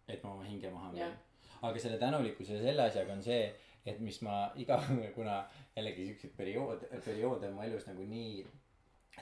[0.09, 1.19] et ma oma hinge maha müün Jah.
[1.63, 3.45] Aga selle tänulikkuse ja selle asjaga on see
[3.87, 4.79] et mis ma iga
[5.17, 5.39] kuna
[5.77, 8.43] jällegi siukseid perioode perioode on mu elus nagu nii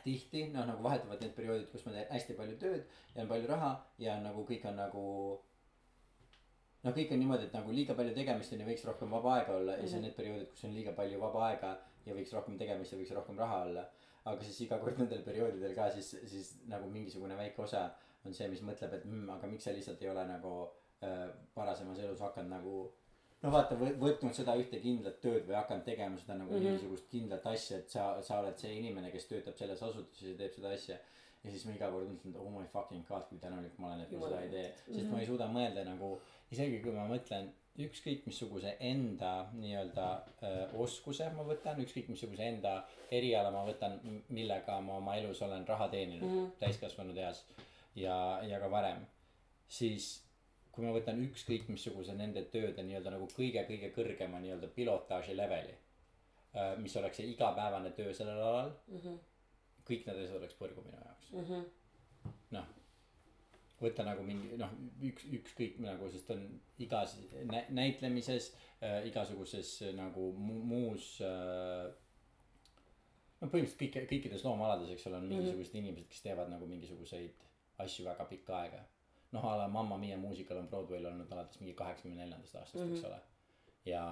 [0.05, 2.83] tihti noh nagu vahetuvad need perioodid kus ma teen hästi palju tööd
[3.15, 5.07] ja on palju raha ja nagu kõik on nagu
[6.85, 9.57] noh kõik on niimoodi et nagu liiga palju tegemist on ja võiks rohkem vaba aega
[9.57, 11.73] olla ja siis on need perioodid kus on liiga palju vaba aega
[12.07, 13.89] ja võiks rohkem tegemist ja võiks rohkem raha olla.
[14.31, 17.87] Aga siis iga kord nendel perioodidel ka siis siis nagu mingisugune väike osa
[18.29, 20.53] on see mis mõtleb et mm, aga miks sa lihtsalt ei ole nagu
[21.57, 22.75] varasemas elus hakanud nagu
[23.43, 26.57] no vaata võ- võtnud seda ühte kindlat tööd või hakanud tegema seda nagu mm.
[26.57, 26.67] -hmm.
[26.67, 30.59] mingisugust kindlat asja et sa sa oled see inimene kes töötab selles asutuses ja teeb
[30.59, 30.99] seda asja
[31.45, 34.05] ja siis ma iga kord mõtlen et oh my fucking god kui tänulik ma olen
[34.05, 36.13] et ma seda ei tee sest ma ei suuda mõelda nagu
[36.53, 37.49] isegi kui ma mõtlen
[37.81, 40.07] ükskõik missuguse enda nii-öelda
[40.43, 42.75] öö, oskuse ma võtan ükskõik missuguse enda
[43.19, 43.97] eriala ma võtan
[44.29, 46.41] millega ma oma elus olen raha teeninud mm.
[46.41, 46.51] -hmm.
[46.61, 47.45] täiskasvanud eas
[47.97, 49.07] ja ja ka varem
[49.69, 50.11] siis
[50.73, 55.75] kui ma võtan ükskõik missuguse nende tööde nii-öelda nagu kõige-kõige kõrgema nii-öelda pilotaaži leveli
[56.83, 59.17] mis oleks see igapäevane töö sellel alal Mhm.
[59.87, 61.65] kõik need asjad oleks põrgu minu jaoks Mhm.
[62.57, 62.67] noh
[63.81, 64.71] võtta nagu mingi noh
[65.03, 68.51] üks ükskõik nagu sest on igas nä- näitlemises
[68.83, 71.89] äh, igasuguses äh, nagu mu- muus äh,
[73.41, 77.33] no põhimõtteliselt kõik kõikides loomalades eks ole on mingisugused inimesed kes teevad nagu mingisuguseid
[77.79, 78.83] asju väga pikka aega
[79.33, 83.05] noh a la Mamma Mia muusikal on Broadway'l olnud alates mingi kaheksakümne neljandast aastast eks
[83.11, 83.21] ole
[83.91, 84.03] ja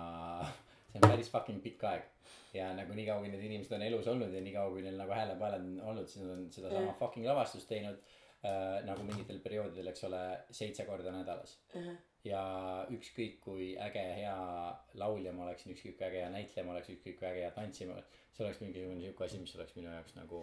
[0.92, 2.04] see on päris fucking pikk aeg
[2.54, 5.64] ja nagu niikaua kui need inimesed on elus olnud ja niikaua kui neil nagu häälepaelad
[5.66, 6.98] on olnud siis nad on sedasama Jah.
[7.00, 7.98] fucking lavastust teinud
[8.44, 10.22] äh, nagu mingitel perioodidel eks ole
[10.60, 11.96] seitse korda nädalas Mhm.
[12.24, 12.40] ja
[12.96, 14.36] ükskõik kui äge hea
[15.02, 17.88] laulja ma oleksin ükskõik kui äge hea näitleja ma oleks ükskõik kui äge hea tantsija
[17.90, 20.40] ma oleks see oleks mingisugune siuke asi mis oleks minu jaoks nagu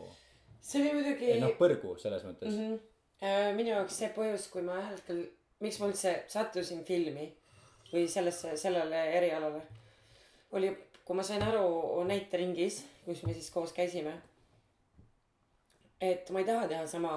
[0.61, 2.61] see oli muidugi noh põrgu selles mõttes mm.
[2.69, 2.80] -hmm.
[3.55, 5.22] Minu jaoks see põhjus, kui ma ühel hetkel,
[5.63, 7.30] miks ma üldse sattusin filmi
[7.91, 9.61] või sellesse, sellele erialale,
[10.51, 10.72] oli,
[11.05, 14.22] kui ma sain aru näiteringis, kus me siis koos käisime.
[16.01, 17.11] et ma ei taha teha sama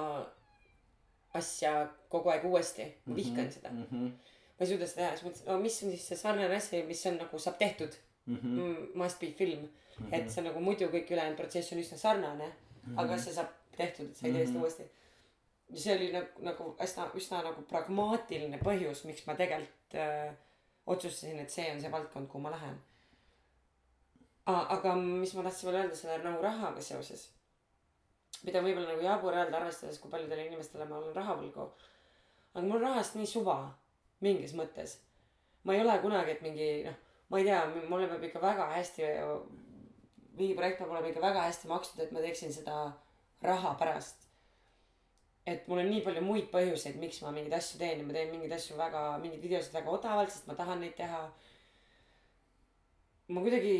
[1.33, 3.69] asja kogu aeg uuesti, ma vihkan seda.
[3.69, 3.83] mm.
[3.91, 4.11] -hmm.
[4.59, 7.05] ma ei suuda seda teha, siis mõtlesin, no mis on siis see sarnane asi, mis
[7.05, 7.97] on nagu saab tehtud
[8.29, 8.47] Mm -hmm.
[8.47, 9.67] mm,, must be film mm.
[10.05, 10.15] -hmm.
[10.15, 12.51] et see nagu muidu kõik ülejäänud protsess on üsna sarnane mm,
[12.95, 12.99] -hmm.
[13.01, 13.47] aga see saab
[13.77, 14.61] tehtud, et sa ei tee seda Mhm.
[14.61, 14.83] uuesti.
[15.75, 20.31] See oli nagu, nagu üsna, üsna nagu pragmaatiline põhjus, miks ma tegelikult äh,
[20.89, 22.77] otsustasin, et see on see valdkond, kuhu ma lähen.
[24.49, 27.27] aga mis ma tahtsin veel öelda selle nagu rahaga seoses.
[28.43, 31.67] mida võib-olla nagu jabur öelda, arvestades, kui paljudele inimestele ma olen raha võlgu.
[32.53, 33.59] aga mul rahast nii suva
[34.25, 34.97] mingis mõttes.
[35.63, 36.97] ma ei ole kunagi, et mingi noh,
[37.29, 39.11] ma ei tea, mulle peab ikka väga hästi,
[40.39, 42.79] mingi projekt peab olema ikka väga hästi makstud, et ma teeksin seda
[43.45, 44.28] raha pärast.
[45.45, 48.31] Et mul on nii palju muid põhjuseid, miks ma mingeid asju teen ja ma teen
[48.33, 51.21] mingeid asju väga, mingeid videosid väga odavalt, sest ma tahan neid teha.
[53.29, 53.75] ma kuidagi.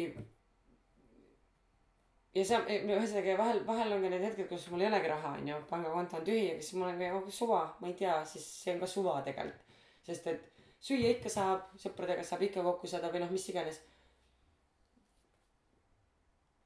[2.38, 5.60] ja see, ühesõnaga vahel, vahel on ka need hetked, kus mul ei olegi raha, onju,
[5.70, 8.82] pangakonto on tühi, aga siis mul on ka suva, ma ei tea, siis see on
[8.84, 9.78] ka suva tegelikult.
[10.10, 13.82] sest et süüa ikka saab, sõpradega saab ikka kokku saada või noh, mis iganes.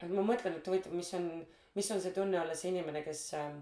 [0.04, 1.30] et ma mõtlen, et huvitav, mis on,
[1.76, 3.54] mis on see tunne olla see inimene, kes äh,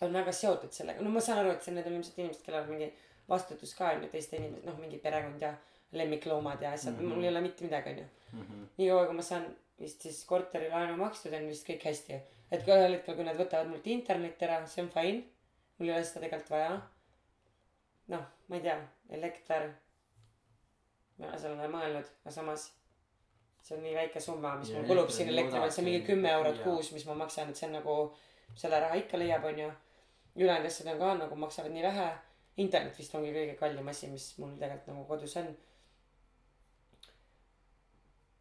[0.00, 2.62] on väga seotud sellega, no ma saan aru, et see, need on ilmselt inimesed, kellel
[2.64, 2.92] on mingi
[3.28, 5.54] vastutus ka on ju teiste inimeste, noh, mingi perekond ja
[5.92, 7.06] lemmikloomad ja asjad mm, Mhm.
[7.10, 7.14] -hmm.
[7.14, 8.04] mul ei ole mitte midagi, onju.
[8.32, 8.66] Mm -hmm.
[8.78, 9.46] niikaua kui ma saan
[9.80, 12.20] vist siis korterilaenu makstud, on vist kõik hästi.
[12.52, 15.22] et kui ühel hetkel, kui nad võtavad mult internetti ära, see on fine.
[15.78, 16.80] mul ei ole seda tegelikult vaja.
[18.08, 18.78] noh, ma ei tea,
[19.10, 19.70] elekter.
[21.18, 22.72] ma ei ole sellele mõelnud, aga samas
[23.62, 25.88] see on nii väike summa, mis Ja mul kulub siin on elektri peal, see on
[25.90, 26.64] mingi kümme eurot jaa.
[26.64, 27.96] kuus, mis ma maksan, et see on nagu,
[28.56, 29.70] selle raha ikka leiab, onju.
[30.36, 32.10] Ülejäänud asjad on ka nagu maksavad nii vähe.
[32.56, 35.46] internet vist ongi kõige kallim asi, mis mul tegelikult nagu kodus on.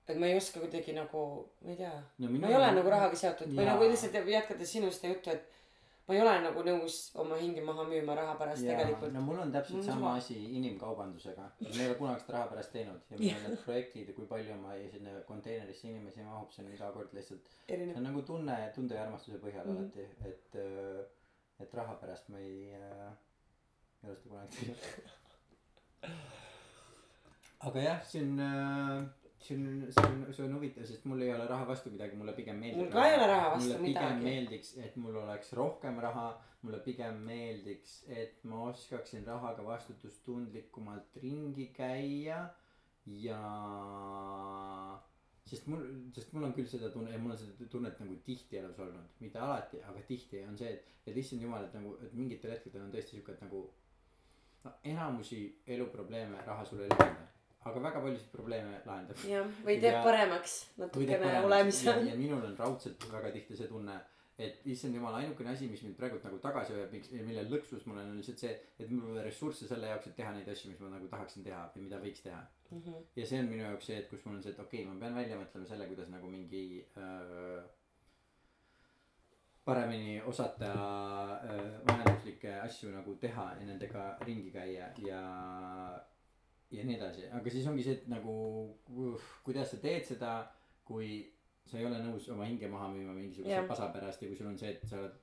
[0.07, 1.21] et ma ei oska kuidagi nagu,
[1.61, 4.91] ma ei tea no ma ei ole nagu rahaga seotud või nagu lihtsalt jätkates sinu
[4.91, 5.59] seda juttu, et
[6.09, 9.11] ma ei ole nagu nõus oma hinge maha müüma raha pärast jaa, tegelikult.
[9.13, 11.45] no mul on täpselt sama asi inimkaubandusega.
[11.61, 14.25] ma ei ole kunagi seda raha pärast teinud ja mul on need projektid ja kui
[14.31, 18.57] palju ma sinna konteinerisse inimesi mahub, see on iga kord lihtsalt, see on nagu tunne,
[18.75, 19.77] tunde ja armastuse põhjal mm.
[19.77, 20.01] -hmm.
[20.01, 20.59] alati, et,
[21.59, 23.13] et raha pärast ma ei äh,,
[24.03, 24.81] ei seda kunagi teinud.
[27.67, 29.07] aga jah, see on äh,
[29.39, 32.35] see on, see on, see on huvitav, sest mul ei ole raha vastu midagi, mulle
[32.37, 32.83] pigem meeldib.
[32.83, 34.25] mul ka ei ole raha vastu mulle pigem midagi.
[34.27, 36.29] meeldiks, et mul oleks rohkem raha,
[36.61, 42.41] mulle pigem meeldiks, et ma oskaksin rahaga vastutustundlikumalt ringi käia
[43.19, 43.43] ja
[45.49, 45.85] sest mul,
[46.15, 49.15] sest mul on küll seda tunne ja mul on seda tunnet nagu tihti elus olnud,
[49.23, 52.85] mitte alati, aga tihti on see, et, et issand jumal, et nagu, et mingitel hetkedel
[52.85, 53.63] on tõesti siuke, et nagu
[54.65, 57.27] no enamusi eluprobleeme raha sulle ei lahenda
[57.69, 59.17] aga väga paljusid probleeme lahendab.
[59.27, 61.91] Jah või teeb Ja- paremaks natukene olemise.
[62.07, 63.97] Ja minul on raudselt väga tihti see tunne
[64.39, 67.83] et issand jumal ainukene asi mis mind praegult nagu tagasi hoiab miks ja mille lõksus
[67.87, 70.71] mul on on lihtsalt see et mul pole ressursse selle jaoks et teha neid asju
[70.71, 72.93] mis ma nagu tahaksin teha või mida võiks teha Mhm.
[73.17, 74.99] ja see on minu jaoks see et kus mul on see et okei okay, ma
[75.01, 77.61] pean välja mõtlema selle kuidas nagu mingi öö,
[79.65, 80.69] paremini osata
[81.43, 85.23] öö, majanduslikke asju nagu teha ja nendega ringi käia ja
[86.71, 88.33] ja nii edasi aga siis ongi see et nagu
[88.93, 90.33] uh, kuidas sa teed seda
[90.85, 91.09] kui
[91.71, 93.67] sa ei ole nõus oma hinge maha müüma mingisuguse yeah.
[93.67, 95.17] pasa pärast ja kui sul on see et sa oled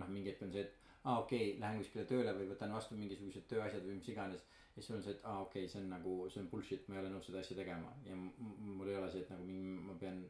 [0.00, 2.74] noh mingi hetk on see et aa ah, okei okay, lähen kuskile tööle või võtan
[2.76, 5.64] vastu mingisugused tööasjad või mis iganes ja siis sul on see et aa ah, okei
[5.64, 8.18] okay, see on nagu see on bullshit ma ei ole nõus seda asja tegema ja
[8.18, 10.22] mul ei ole see et nagu mingi ma pean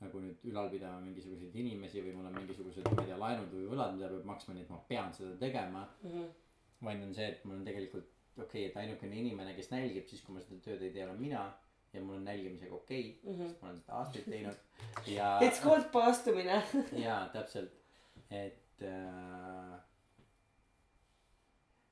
[0.00, 3.70] nagu nüüd ülal pidama mingisuguseid inimesi või mul on mingisugused ma ei tea laenud või
[3.70, 6.26] võlad mida peab maksma nii et ma pean seda tegema Mhm.
[6.88, 10.22] vaid on see et mul on tegelikult okei okay, et ainukene inimene kes nälgib siis
[10.26, 11.46] kui ma seda tööd ei tee olen mina
[11.92, 13.46] ja mul on nälgimisega okei okay, Mhm.
[13.46, 14.56] sest ma olen seda aastaid teinud.
[15.06, 16.62] Ja It's called paastumine.
[17.06, 17.72] Jaa täpselt.
[18.30, 19.76] Et äh,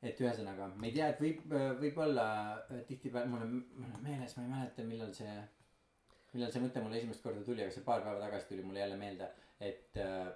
[0.05, 1.45] et ühesõnaga ma ei tea et võib
[1.81, 2.25] võib-olla
[2.69, 5.37] äh, tihtipeale mul on mul on meeles ma ei mäleta millal see
[6.35, 8.99] millal see mõte mulle esimest korda tuli aga see paar päeva tagasi tuli mulle jälle
[9.01, 9.31] meelde
[9.65, 10.29] et äh,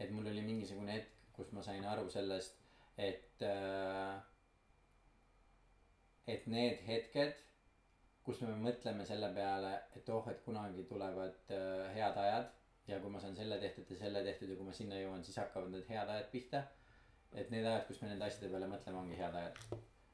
[0.00, 2.56] et mul oli mingisugune hetk kus ma sain aru sellest
[2.96, 4.14] et äh,
[6.26, 7.34] et need hetked
[8.24, 12.46] kus me mõtleme selle peale et oh et kunagi tulevad äh, head ajad
[12.88, 15.36] ja kui ma saan selle tehtud ja selle tehtud ja kui ma sinna jõuan siis
[15.40, 16.62] hakkavad need head ajad pihta
[17.34, 19.58] et need ajad kus me nende asjade peale mõtleme ongi head ajad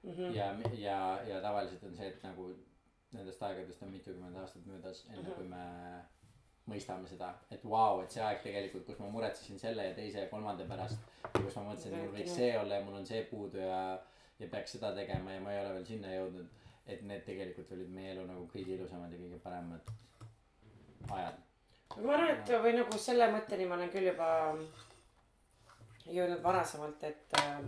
[0.03, 0.31] Mhm.
[0.33, 0.47] ja
[0.81, 0.99] ja
[1.29, 2.47] ja tavaliselt on see et nagu
[3.13, 5.33] nendest aegadest on mitukümmend aastat möödas enne Mhm.
[5.37, 5.65] kui me
[6.71, 10.23] mõistame seda et vau wow, et see aeg tegelikult kus ma muretsesin selle ja teise
[10.25, 10.99] ja kolmanda pärast
[11.35, 13.81] kus ma mõtlesin et mul võiks see olla ja mul on see puudu ja
[14.41, 16.49] ja peaks seda tegema ja ma ei ole veel sinna jõudnud
[16.95, 19.93] et need tegelikult olid meie elu nagu kõige ilusamad ja kõige paremad
[21.16, 21.38] ajad.
[21.97, 24.30] Ma arvan et või nagu selle mõtteni ma olen küll juba
[26.07, 27.61] jõudnud varasemalt et äh,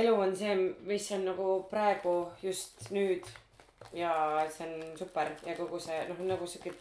[0.00, 0.56] elu on see
[0.88, 3.28] mis on nagu praegu just nüüd.
[3.94, 4.12] Ja
[4.50, 5.34] see on super.
[5.46, 6.72] Ja kogu see noh nagu siuke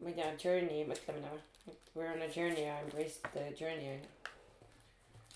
[0.00, 1.42] ma ei tea journey mõtlemine või?
[1.94, 3.96] We are on a journey ja embrace the journey.
[3.96, 4.14] On ju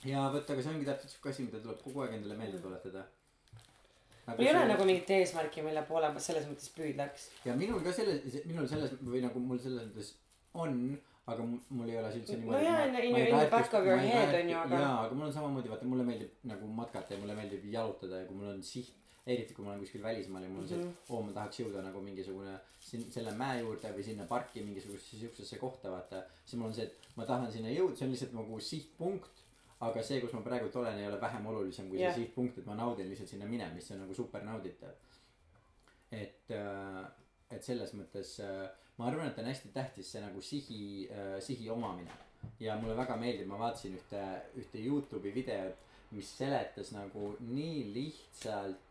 [0.07, 3.05] ja vot aga see ongi täpselt siuke asi mida tuleb kogu aeg endale meelde tuletada
[4.37, 7.93] mul ei ole nagu mingit eesmärki mille poole ma selles mõttes püüdleks ja minul ka
[7.93, 10.13] selles minul selles või nagu mul selles mõttes
[10.55, 10.75] on
[11.29, 13.51] aga mul ei ole see üldse No niimoodi jaa, et ma- in- ei in the
[13.57, 16.31] back of your head on ju, aga- jaa aga mul on samamoodi vaata mulle meeldib
[16.53, 18.95] nagu matkata ja mulle meeldib jalutada ja kui mul on siht
[19.29, 20.89] eriti kui ma olen kuskil välismaal ja mul on see Mhm.
[20.89, 25.19] et oo ma tahaks jõuda nagu mingisugune siin selle mäe juurde või sinna parki mingisugusesse
[25.21, 28.33] siuksesse kohta vaata siis mul on see et ma tahan sinna jõuda see on lihtsalt
[28.33, 29.45] nagu sihtpunkt
[29.87, 32.15] aga see kus ma praegult olen ei ole vähem olulisem kui Jah.
[32.15, 34.95] see sihtpunkt et ma naudin lihtsalt sinna minemist see on nagu super nauditav
[36.13, 37.05] et äh,
[37.51, 38.67] et selles mõttes äh,
[38.99, 42.13] ma arvan et on hästi tähtis see nagu sihi äh, sihi omamine.
[42.63, 44.25] Ja mulle väga meeldib ma vaatasin ühte
[44.61, 48.85] ühte Youtube'i videot mis seletas nagu nii lihtsalt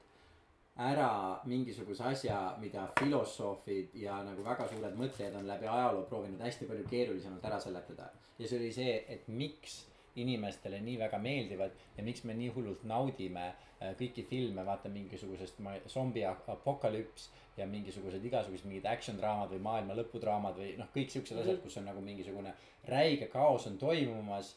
[0.77, 6.67] ära mingisuguse asja mida filosoofid ja nagu väga suured mõtlejad on läbi ajaloo proovinud hästi
[6.69, 8.11] palju keerulisemalt ära seletada.
[8.37, 9.79] Ja see oli see et miks
[10.23, 15.59] inimestele nii väga meeldivad ja miks me nii hullult naudime äh, kõiki filme vaata mingisugusest
[15.93, 21.09] zombi ap- apokalüps ja mingisugused igasugused mingid action draamad või maailma lõpudraamad või noh kõik
[21.13, 22.53] siuksed asjad kus on nagu mingisugune
[22.89, 24.55] räige kaos on toimumas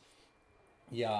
[0.92, 1.12] ja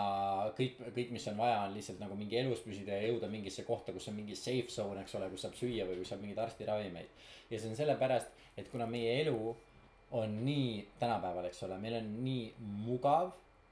[0.59, 3.93] kõik kõik mis on vaja on lihtsalt nagu mingi elus püsida ja jõuda mingisse kohta
[3.95, 7.13] kus on mingi safe zone eks ole kus saab süüa või kus saab mingeid arstiravimeid
[7.51, 9.37] ja see on sellepärast et kuna meie elu
[10.19, 12.49] on nii tänapäeval eks ole meil on nii
[12.89, 13.31] mugav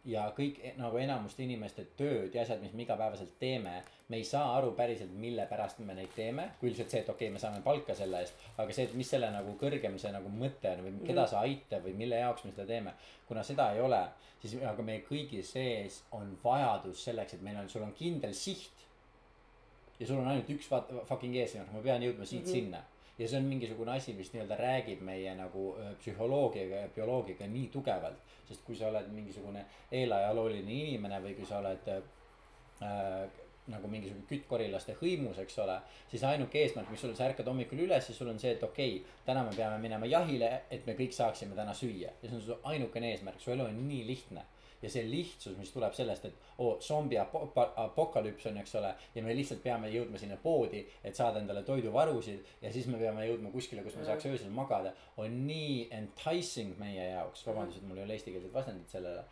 [0.08, 3.74] ja kõik e- nagu enamuste inimeste tööd ja asjad mis me igapäevaselt teeme
[4.08, 7.28] me ei saa aru päriselt mille pärast me neid teeme kui lihtsalt see et okei
[7.28, 10.32] okay, me saame palka selle eest aga see et mis selle nagu kõrgem see nagu
[10.32, 12.96] mõte on või keda see aitab või mille jaoks me seda teeme
[13.28, 14.00] kuna seda ei ole
[14.40, 18.86] siis aga meie kõigi sees on vajadus selleks et meil on sul on kindel siht
[19.98, 20.70] ja sul on ainult üks
[21.10, 22.48] fucking eesmärk ma pean jõudma siit mm.
[22.48, 22.56] -hmm.
[22.56, 22.84] sinna
[23.18, 27.66] ja see on mingisugune asi mis nii-öelda räägib meie nagu öö, psühholoogiaga ja bioloogiaga nii
[27.74, 28.22] tugevalt.
[28.48, 32.02] Sest kui sa oled mingisugune eelajalooline inimene või kui sa oled äh,
[32.86, 35.74] äh, nagu mingisugune küttkorilaste hõimus eks ole
[36.10, 38.94] siis ainuke eesmärk mis sul sa ärkad hommikul üles ja sul on see et okei
[39.00, 42.14] okay, täna me peame minema jahile et me kõik saaksime täna süüa.
[42.22, 43.42] Ja see on su ainukene eesmärk.
[43.42, 44.46] Su elu on nii lihtne
[44.82, 47.48] ja see lihtsus mis tuleb sellest et oo zombi apo-
[47.84, 52.62] apokalüps on eks ole ja me lihtsalt peame jõudma sinna poodi et saada endale toiduvarusid
[52.62, 54.94] ja siis me peame jõudma kuskile kus me saaks öösel magada.
[55.18, 59.24] On nii enticing meie jaoks vabandust et mul ei ole eestikeelset vastandit sellele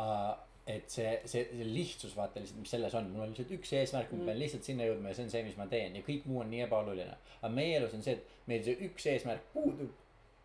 [0.00, 0.34] uh,
[0.66, 4.12] et see, see, see lihtsus vaata lihtsalt, mis selles on, mul on lihtsalt üks eesmärk
[4.12, 5.98] mm, ma pean lihtsalt sinna jõudma ja see on see, mis ma teen.
[5.98, 7.16] Ja kõik muu on nii ebaoluline.
[7.42, 9.92] aga meie elus on see, et meil see üks eesmärk puudub.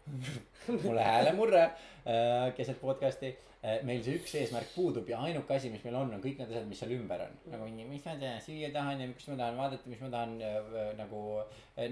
[0.83, 3.31] Mulle häälemurre äh, keset podcast'i.
[3.83, 6.67] Meil see üks eesmärk puudub ja ainuke asi, mis meil on, on kõik need asjad,
[6.69, 7.33] mis seal ümber on.
[7.51, 10.37] nagu mingi, mis ma teen, süüa tahan ja mis ma tahan vaadata, mis ma tahan
[10.47, 11.23] äh, nagu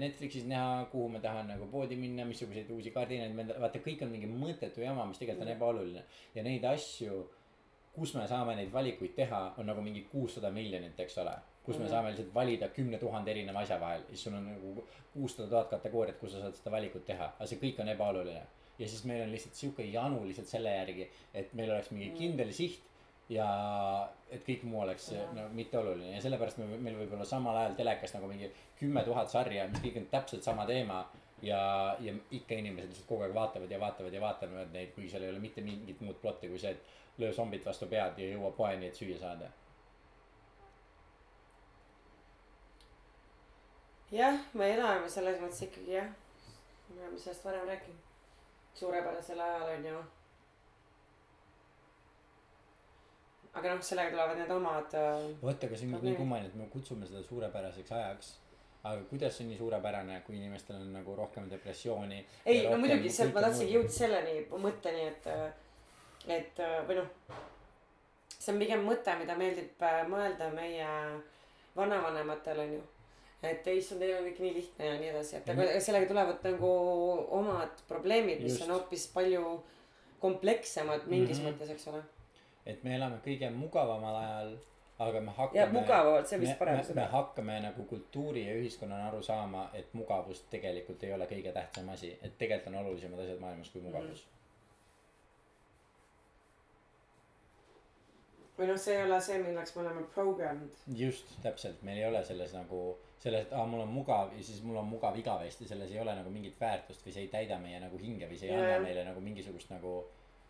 [0.04, 4.30] Netflixis näha, kuhu ma tahan nagu poodi minna, missuguseid uusi kardinaid, vaata, kõik on mingi
[4.32, 6.06] mõttetu jama, mis tegelikult on ebaoluline.
[6.34, 7.20] ja neid asju,
[7.92, 11.36] kus me saame neid valikuid teha, on nagu mingi kuussada miljonit, eks ole
[11.68, 14.84] kus me mm saame lihtsalt valida kümne tuhande erineva asja vahel, siis sul on nagu
[15.12, 18.44] kuussada tuhat kategooriat, kus sa saad seda valikut teha, aga see kõik on ebaoluline.
[18.78, 22.18] Ja siis meil on lihtsalt sihuke janu lihtsalt selle järgi, et meil oleks mingi mhm.
[22.18, 22.84] kindel siht
[23.28, 23.46] ja
[24.32, 25.26] et kõik muu oleks ja.
[25.36, 28.48] no mitte oluline ja sellepärast me, meil võib olla samal ajal telekas nagu mingi
[28.78, 31.04] kümme tuhat sarja, mis kõik on täpselt sama teema.
[31.42, 31.60] ja,
[32.00, 35.30] ja ikka inimesed lihtsalt kogu aeg vaatavad ja vaatavad ja vaatavad neid, kui seal ei
[35.34, 38.88] ole mitte mingit muud plotti kui see, et löö zombid vastu pead ja jõua poeni,
[38.88, 39.50] et süüa saada
[44.10, 46.12] jah, me elame selles mõttes ikkagi jah,
[46.94, 48.07] me oleme sellest varem rääkinud.
[48.74, 50.04] Suurepärasel ajal on ju.
[53.58, 54.92] aga noh, sellega tulevad need omad.
[54.94, 58.34] Äh, vot, aga see on nii kummaline, et me kutsume seda suurepäraseks ajaks.
[58.88, 62.20] aga kuidas see on nii suurepärane, kui inimestel on nagu rohkem depressiooni.
[62.46, 65.26] ei, no muidugi, sealt ma tahtsingi jõuda selleni mõtteni, et,
[66.36, 67.10] et või noh.
[68.30, 70.92] see on pigem mõte, mida meeldib äh, mõelda meie
[71.76, 72.86] vanavanematele on ju
[73.42, 75.80] et issand, teil on kõik nii lihtne ja nii edasi, et aga -hmm.
[75.80, 76.70] sellega tulevad nagu
[77.40, 78.64] omad probleemid, mis Just.
[78.64, 79.58] on hoopis palju
[80.20, 81.52] komplekssemad mingis mm -hmm.
[81.52, 82.02] mõttes, eks ole.
[82.66, 84.56] et me elame kõige mugavamal ajal,
[84.98, 85.60] aga me hakkame.
[85.60, 86.94] jah, mugavamalt, see on vist parem sõna.
[86.94, 91.88] me hakkame nagu kultuuri ja ühiskonnana aru saama, et mugavus tegelikult ei ole kõige tähtsam
[91.88, 94.14] asi, et tegelikult on olulisemad asjad maailmas kui mugavus mm.
[94.14, 94.38] -hmm
[98.58, 100.70] või noh, see ei ole see, milleks me oleme programmed.
[100.96, 104.60] just, täpselt, meil ei ole selles nagu selles, et aa, mul on mugav ja siis
[104.66, 107.80] mul on mugav igavesti, selles ei ole nagu mingit väärtust või see ei täida meie
[107.82, 108.76] nagu hinge või see ei yeah.
[108.76, 109.96] anna meile nagu mingisugust nagu.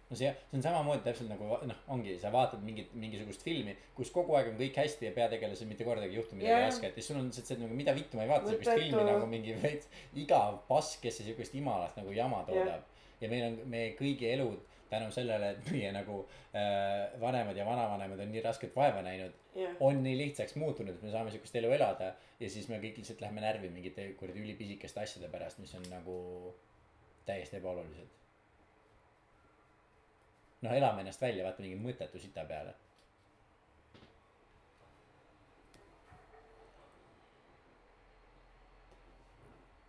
[0.09, 4.13] no see, see on samamoodi täpselt nagu noh, ongi, sa vaatad mingit, mingisugust filmi, kus
[4.13, 6.69] kogu aeg on kõik hästi ja peategelasel mitte kordagi ei juhtu midagi yeah.
[6.69, 9.05] rasket ja sul on lihtsalt see, et nagu mida vittu ma ei vaata sihukest filmi
[9.11, 9.93] nagu mingi veits
[10.25, 13.13] igav pask, kes sihukest imalast nagu jama toodab yeah..
[13.25, 16.23] ja meil on, meie kõigi elud tänu sellele, et meie nagu
[16.57, 19.77] äh, vanemad ja vanavanemad on nii rasket vaeva näinud yeah..
[19.81, 23.23] on nii lihtsaks muutunud, et me saame sihukest elu elada ja siis me kõik lihtsalt
[23.25, 26.19] lähme närvi mingite kuradi ülipisikeste asjade pärast, mis on nagu
[27.27, 28.15] täiesti ebaolulised.
[30.63, 32.75] noh, elame ennast välja, vaata mingi mõttetu sita peale.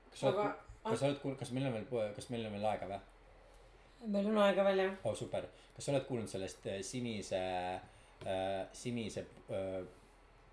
[0.10, 2.66] kas sa oled, kas sa oled kuulnud, kas meil on veel, kas meil on veel
[2.74, 3.00] aega või?
[4.16, 4.98] meil on aega veel jah.
[5.08, 7.99] oh super, kas sa oled kuulnud sellest äh, sinise äh,,
[8.74, 9.84] sinise äh,,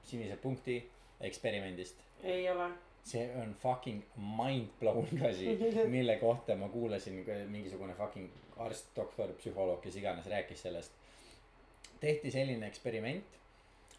[0.02, 0.90] sinise punkti
[1.20, 1.96] eksperimendist?
[2.22, 2.70] ei ole.
[3.04, 5.58] see on fucking mind-blowing asi
[5.96, 10.92] mille kohta ma kuulasin mingisugune fucking arst, doktor, psühholoog, kes iganes rääkis sellest.
[12.00, 13.38] tehti selline eksperiment,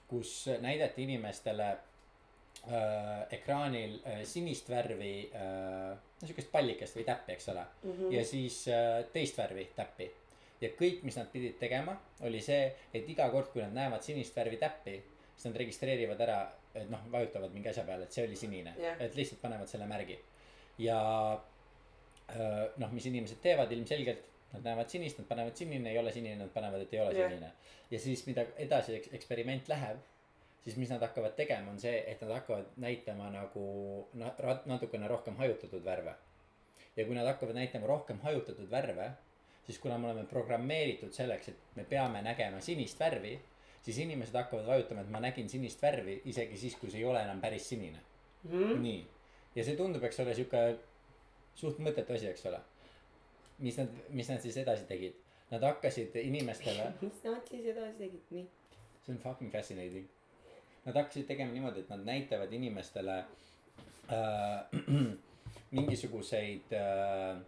[0.08, 7.50] kus näidati inimestele äh, ekraanil äh, sinist värvi äh, no sihukest pallikest või täppi, eks
[7.54, 7.92] ole mm.
[7.92, 8.14] -hmm.
[8.14, 10.12] ja siis äh, teist värvi täppi.
[10.62, 11.98] Ja kõik, mis nad pidid tegema,
[12.28, 14.96] oli see, et iga kord, kui nad näevad sinist värvi täppi,
[15.36, 16.40] siis nad registreerivad ära,
[16.74, 19.86] et noh, vajutavad mingi asja peale, et see oli sinine yeah., et lihtsalt panevad selle
[19.90, 20.18] märgi.
[20.82, 20.98] ja
[22.78, 26.52] noh, mis inimesed teevad ilmselgelt, nad näevad sinist, nad panevad sinine, ei ole sinine, nad
[26.54, 27.32] panevad, et ei ole yeah.
[27.32, 27.52] sinine.
[27.92, 30.02] ja siis, mida edasi eksperiment läheb
[30.68, 33.62] siis mis nad hakkavad tegema, on see, et nad hakkavad näitama nagu
[34.68, 36.16] natukene rohkem hajutatud värve.
[36.98, 39.12] ja kui nad hakkavad näitama rohkem hajutatud värve,
[39.68, 43.36] siis kuna me oleme programmeeritud selleks, et me peame nägema sinist värvi,
[43.84, 47.22] siis inimesed hakkavad vajutama, et ma nägin sinist värvi isegi siis, kui see ei ole
[47.24, 48.00] enam päris sinine
[48.44, 48.52] mm.
[48.52, 48.82] -hmm.
[48.88, 49.06] nii,
[49.56, 50.64] ja see tundub, eks ole, sihuke
[51.56, 52.60] suht mõttetu asi, eks ole.
[53.60, 55.14] mis nad, mis nad siis edasi tegid?
[55.52, 58.48] Nad hakkasid inimestele mis nad siis edasi tegid, nii?
[59.06, 60.08] see on fucking fascinating
[60.88, 63.26] nad hakkasid tegema niimoodi, et nad näitavad inimestele äh,
[65.78, 67.42] mingisuguseid äh,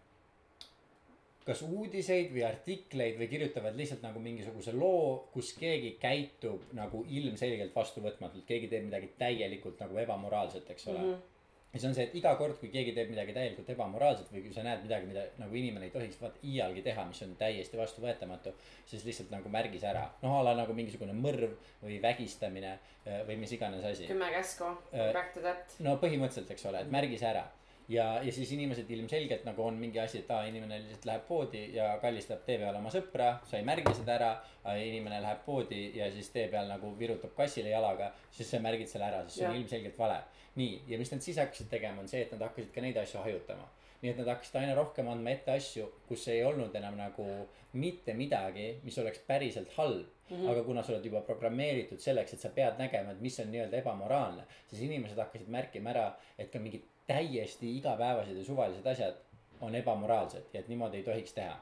[1.50, 7.74] kas uudiseid või artikleid või kirjutavad lihtsalt nagu mingisuguse loo, kus keegi käitub nagu ilmselgelt
[7.76, 11.12] vastuvõtmatult, keegi teeb midagi täielikult nagu ebamoraalset, eks ole mm.
[11.12, 11.28] -hmm
[11.74, 14.54] ja see on see, et iga kord, kui keegi teeb midagi täielikult ebamoraalset või kui
[14.56, 18.54] sa näed midagi, mida nagu inimene ei tohiks vaat iialgi teha, mis on täiesti vastuvõetamatu.
[18.90, 23.38] siis lihtsalt nagu märgis ära, noh a la nagu mingisugune mõrv või vägistamine äh, või
[23.44, 24.08] mis iganes asi.
[24.10, 25.78] kümme käsku, äh, back to that.
[25.80, 27.46] no põhimõtteliselt, eks ole, et märgis ära.
[27.90, 31.64] ja, ja siis inimesed ilmselgelt nagu on mingi asi, et aa, inimene lihtsalt läheb poodi
[31.74, 34.32] ja kallistab tee peal oma sõpra, sa ei märgi seda ära.
[34.70, 39.08] inimene läheb poodi ja siis tee peal nagu virutab kassile jalaga, siis sa märgid selle
[39.10, 40.22] ära, sest see on ilmselgelt vale.
[40.56, 43.24] nii, ja mis nad siis hakkasid tegema, on see, et nad hakkasid ka neid asju
[43.24, 43.66] hajutama.
[44.02, 47.26] nii et nad hakkasid aina rohkem andma ette asju, kus ei olnud enam nagu
[47.74, 50.38] mitte midagi, mis oleks päriselt halb mm.
[50.38, 50.52] -hmm.
[50.52, 53.78] aga kuna sa oled juba programmeeritud selleks, et sa pead nägema, et mis on nii-öelda
[53.78, 59.18] ebamoraalne, siis inimesed hakkasid märkima ära, et ka mingid täiesti igapäevased ja suvalised asjad
[59.66, 61.58] on ebamoraalsed ja et niimoodi ei tohiks teha.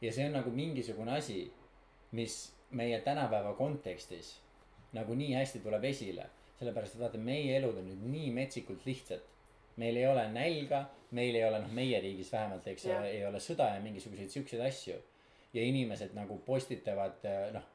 [0.00, 1.52] ja see on nagu mingisugune asi,
[2.12, 2.40] mis
[2.70, 4.38] meie tänapäeva kontekstis
[4.92, 6.26] nagu nii hästi tuleb esile.
[6.58, 9.20] sellepärast, et vaata, meie elud on nüüd nii metsikult lihtsad.
[9.76, 10.84] meil ei ole nälga,
[11.14, 14.62] meil ei ole, noh, meie riigis vähemalt, eks ole, ei ole sõda ja mingisuguseid siukseid
[14.66, 14.96] asju.
[15.54, 17.22] ja inimesed nagu postitavad,
[17.52, 17.68] noh,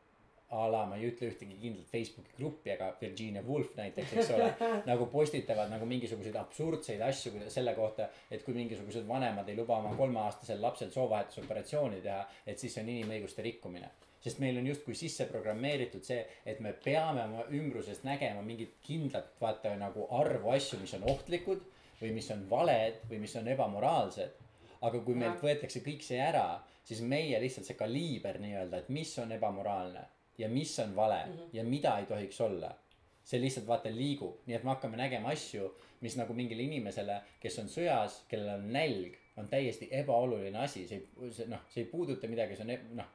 [0.54, 4.52] a la ma ei ütle ühtegi kindlat Facebooki gruppi, aga Virginia Woolf näiteks, eks ole,
[4.92, 9.96] nagu postitavad nagu mingisuguseid absurdseid asju selle kohta, et kui mingisugused vanemad ei luba oma
[9.98, 13.90] kolmeaastasel lapsel soovahetusoperatsiooni teha, et siis see on inimõiguste rikkumine
[14.24, 19.34] sest meil on justkui sisse programmeeritud see, et me peame oma ümbrusest nägema mingit kindlat
[19.42, 21.66] vaata nagu arvu asju, mis on ohtlikud
[22.00, 24.40] või mis on valed või mis on ebamoraalsed.
[24.84, 29.12] aga kui meilt võetakse kõik see ära, siis meie lihtsalt see kaliiber nii-öelda, et mis
[29.20, 30.02] on ebamoraalne
[30.38, 31.50] ja mis on vale mm -hmm.
[31.54, 32.76] ja mida ei tohiks olla.
[33.24, 35.70] see lihtsalt vaata liigub, nii et me hakkame nägema asju,
[36.02, 40.98] mis nagu mingile inimesele, kes on sõjas, kellel on nälg, on täiesti ebaoluline asi, see
[40.98, 43.08] ei, see noh, see ei puuduta midagi, see on noh,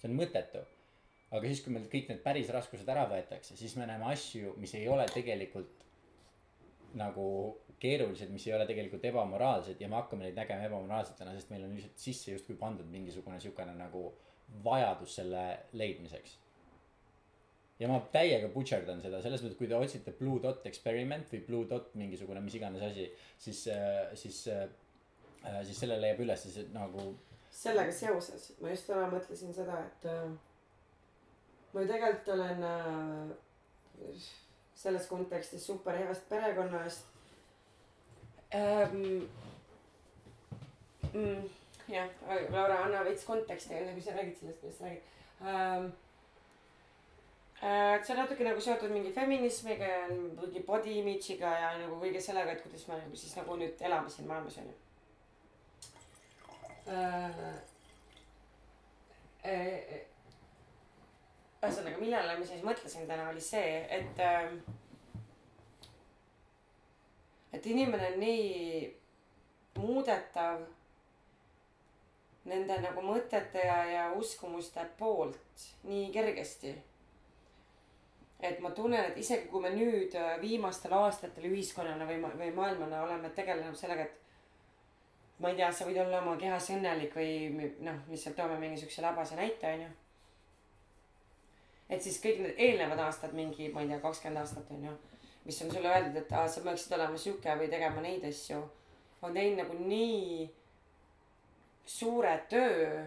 [0.00, 0.64] see on mõttetu.
[1.30, 4.74] aga siis, kui meilt kõik need päris raskused ära võetakse, siis me näeme asju, mis
[4.74, 5.86] ei ole tegelikult
[6.94, 7.26] nagu
[7.78, 11.74] keerulised, mis ei ole tegelikult ebamoraalsed ja me hakkame neid nägema ebamoraalsetena, sest meil on
[11.76, 14.08] lihtsalt sisse justkui pandud mingisugune siukene nagu
[14.64, 16.38] vajadus selle leidmiseks.
[17.80, 21.68] Ja ma täiega butšerdan seda selles mõttes, kui te otsite Blue Dot Experiment või Blue
[21.68, 23.66] Dot mingisugune mis iganes asi, siis,
[24.16, 27.10] siis, siis selle leiab üles siis nagu
[27.56, 30.24] sellega seoses ma just täna mõtlesin seda, et äh,
[31.72, 34.24] ma ju tegelikult olen äh,
[34.76, 37.12] selles kontekstis super heast perekonnast
[38.54, 39.26] ähm,.
[41.16, 41.46] Mm,
[41.88, 42.08] jah,
[42.52, 45.02] Laura, anna veits konteksti enne kui sa räägid sellest, millest sa räägid
[45.46, 45.94] ähm,.
[47.66, 52.20] Äh, see on natuke nagu seotud mingi feminismiga ja mingi body image'iga ja nagu kõige
[52.22, 54.74] sellega, et kuidas me nagu siis nagu nüüd elame siin maailmas onju
[56.92, 57.40] äh,.
[59.50, 59.98] äh,
[61.64, 64.54] ühesõnaga, millele ma siis mõtlesin täna, oli see, et äh,.
[67.56, 68.94] et inimene on nii
[69.80, 70.68] muudetav
[72.46, 76.78] nende nagu mõtete ja, ja uskumuste poolt nii kergesti.
[78.40, 83.02] Et ma tunnen, et isegi kui me nüüd äh, viimastel aastatel ühiskonnana või, või maailmana
[83.06, 84.22] oleme tegelenud sellega, et
[85.40, 89.04] ma ei tea, sa võid olla oma kehas õnnelik või noh, lihtsalt toome mingi siukse
[89.04, 89.88] labase näite, onju.
[91.88, 94.94] et siis kõik need eelnevad aastad, mingi, ma ei tea, kakskümmend aastat onju,
[95.46, 98.62] mis on sulle öeldud, et aa, sa peaksid olema sihuke või tegema neid asju,
[99.22, 100.48] on teinud nagu nii
[101.86, 103.04] suure töö.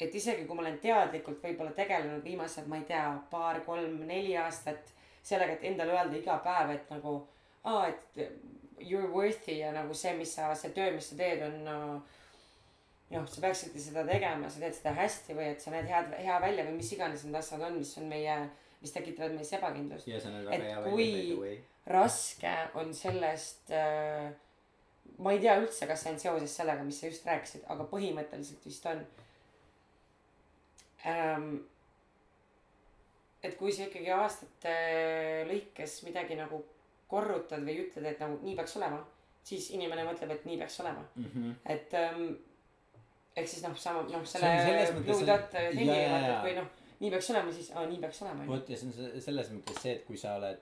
[0.00, 4.36] Et isegi kui ma olen teadlikult võib-olla tegelenud viimased, ma ei tea, paar, kolm, neli
[4.36, 4.92] aastat
[5.26, 7.16] sellega, et endale öelda iga päev, et nagu
[7.64, 8.20] aa, et
[8.80, 11.78] you are worthy ja nagu see, mis sa, see töö, mis sa teed, on no,
[13.10, 16.38] noh, sa peaksidki seda tegema, sa teed seda hästi või et sa näed head, hea
[16.42, 18.36] välja või mis iganes need asjad on, mis on meie,
[18.82, 20.08] mis tekitavad meis ebakindlust.
[20.52, 21.12] Et kui-
[21.86, 24.32] raske on sellest äh,,
[25.22, 28.66] ma ei tea üldse, kas see on seoses sellega, mis sa just rääkisid, aga põhimõtteliselt
[28.66, 29.04] vist on.
[33.46, 34.72] Et kui sa ikkagi aastate
[35.50, 36.62] lõikes midagi nagu
[37.10, 38.98] korrutad või ütled, et nagu nii peaks olema,
[39.46, 41.04] siis inimene mõtleb, et nii peaks olema,
[41.70, 42.24] et ähm,
[43.36, 44.48] ehk siis noh, sama noh, selle
[45.04, 46.66] Blue Dot thingi vaata, et kui noh,
[47.04, 48.46] nii peaks olema, siis aa, nii peaks olema.
[48.50, 50.58] vot ja see on se- selles mõttes see, et kui sa oled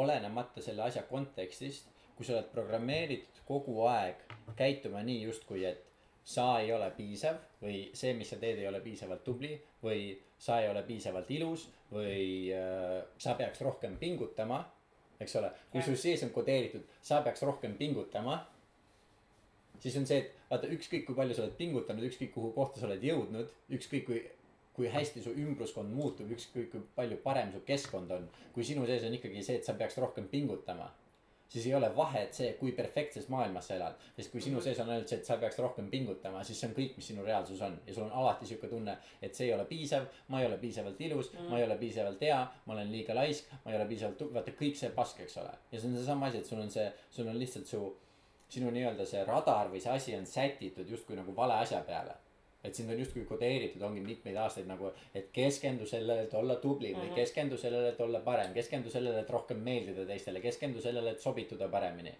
[0.00, 4.24] olenemata selle asja kontekstist, kui sa oled programmeeritud kogu aeg
[4.56, 5.84] käituma nii justkui, et
[6.30, 10.60] sa ei ole piisav või see, mis sa teed, ei ole piisavalt tubli või sa
[10.62, 14.62] ei ole piisavalt ilus või äh, sa peaks rohkem pingutama,
[15.20, 18.38] eks ole, kui sul sees on kodeeritud, sa peaks rohkem pingutama
[19.80, 22.88] siis on see, et vaata ükskõik kui palju sa oled pingutanud, ükskõik kuhu kohta sa
[22.88, 24.22] oled jõudnud, ükskõik kui,
[24.76, 28.28] kui hästi su ümbruskond muutub, ükskõik kui palju parem su keskkond on.
[28.54, 30.90] kui sinu sees on ikkagi see, et sa peaks rohkem pingutama,
[31.50, 33.94] siis ei ole vahet see, kui perfektses maailmas sa elad.
[34.16, 34.64] sest kui sinu Mhm.
[34.64, 37.24] sees on ainult see, et sa peaks rohkem pingutama, siis see on kõik, mis sinu
[37.26, 40.46] reaalsus on ja sul on alati sihuke tunne, et see ei ole piisav, ma ei
[40.46, 43.76] ole piisavalt ilus mm., ma ei ole piisavalt hea, ma olen liiga laisk, ma ei
[43.80, 45.50] ole piisavalt vaata kõik see pask, eks ole.
[45.72, 47.96] ja see on seesama asi, et sul on see, sul on lihtsalt su,
[48.48, 52.14] sinu nii-öelda see radar või see asi on sätitud justkui nagu vale asja peale.
[52.64, 56.92] Et sind on justkui kodeeritud, ongi mitmeid aastaid nagu, et keskendu sellele, et olla tubli
[56.94, 57.14] või Mhm.
[57.14, 61.68] keskendu sellele, et olla parem, keskendu sellele, et rohkem meeldida teistele, keskendu sellele, et sobituda
[61.68, 62.14] paremini.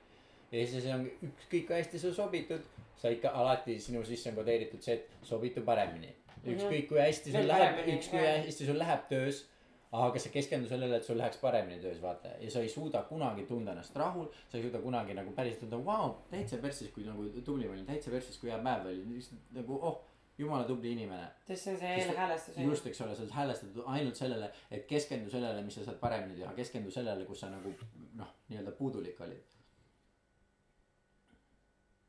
[0.53, 2.61] ja siis see on ükskõik kui hästi sa sobitud,
[2.97, 6.09] sa ikka alati sinu sisse on kodeeritud see, et sobitu paremini.
[6.47, 9.45] ükskõik kui hästi sul läheb, ükskõik kui hästi sul läheb töös
[9.93, 12.29] aga sa keskendu sellele, et sul läheks paremini töös, vaata.
[12.41, 15.81] ja sa ei suuda kunagi tunda ennast rahul, sa ei suuda kunagi nagu päriselt tunda,
[15.85, 19.41] vau, täitsa persis, kui nagu tubli ma olin, täitsa persis, kui hea päev oli, lihtsalt
[19.57, 19.99] nagu oh,
[20.41, 21.29] jumala tubli inimene.
[21.47, 22.59] sest see on see eelhäälestus.
[22.65, 26.39] just, eks ole, sa oled häälestatud ainult sellele, et keskendu sellele, mis sa saad paremini
[26.41, 27.73] teha, keskendu sellele, kus sa nagu
[28.21, 29.57] noh, nii-öelda puudulik olid.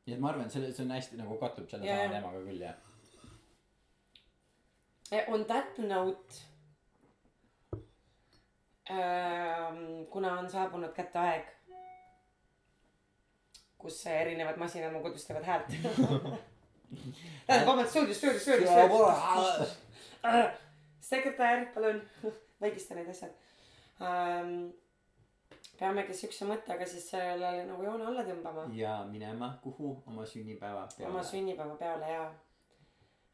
[0.06, 2.46] nii et ma arvan, et selle, see on hästi nagu kattub selle Jaa, sama teemaga
[2.48, 2.88] küll jah.
[5.28, 6.40] On that note
[8.92, 11.52] ähm,, kuna on saabunud kätte aeg,
[13.82, 15.76] kus erinevad masinad mu kodus teevad häält.
[17.48, 19.78] tähendab, vabandust, stuudios, stuudios, stuudios, stuudios.
[21.02, 22.02] sekretär, palun
[22.62, 23.32] vaigista need asjad
[24.02, 24.70] ähm,.
[25.82, 28.68] peamegi siukse mõttega siis sellele nagu joone alla tõmbama.
[28.78, 31.24] ja minema kuhu oma sünnipäeva oma peale.
[31.32, 32.24] sünnipäeva peale ja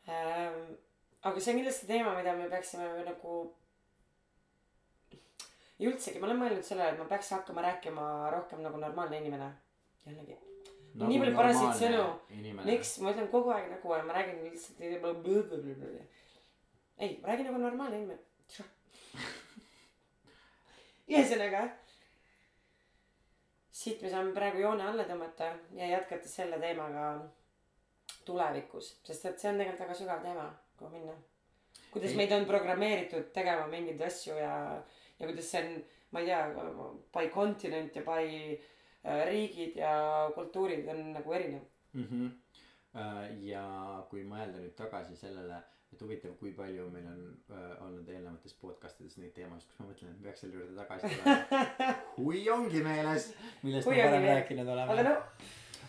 [0.09, 0.75] ähm,.
[1.21, 3.37] aga see on kindlasti teema, mida me peaksime nagu.
[5.79, 9.51] ja üldsegi ma olen mõelnud sellele, et ma peaks hakkama rääkima rohkem nagu normaalne inimene.
[10.05, 10.39] jällegi,
[10.97, 12.05] Nagu nii palju parasid sõnu.
[12.65, 14.79] miks ma ütlen kogu aeg nagu ja ma räägin lihtsalt.
[16.97, 18.19] ei, ma räägin nagu normaalne inimene.
[21.13, 21.67] ühesõnaga.
[23.77, 27.11] siit me saame praegu joone alla tõmmata ja jätkata selle teemaga
[28.25, 30.47] tulevikus, sest et see on tegelikult väga sügav teema,
[30.79, 31.13] kuhu minna.
[31.93, 32.17] kuidas Ei.
[32.17, 34.55] meid on programmeeritud tegema mingeid asju ja,
[35.19, 35.77] ja kuidas see on,
[36.11, 36.41] ma ei tea,
[37.13, 38.57] by continent ja by
[39.29, 39.93] riigid ja
[40.35, 41.65] kultuurid on nagu erinev.
[41.93, 42.05] mm.
[42.11, 42.29] -hmm.
[43.45, 43.63] ja
[44.09, 45.61] kui mõelda nüüd tagasi sellele,
[45.93, 49.91] et huvitav, kui palju meil on äh, olnud eelnevates podcast ides neid teemasid, kus ma
[49.91, 51.93] mõtlen, et peaks selle juurde tagasi tulema.
[52.17, 53.31] kui ongi meeles,
[53.63, 55.03] millest Kui me varem rääkinud aga oleme.
[55.09, 55.15] no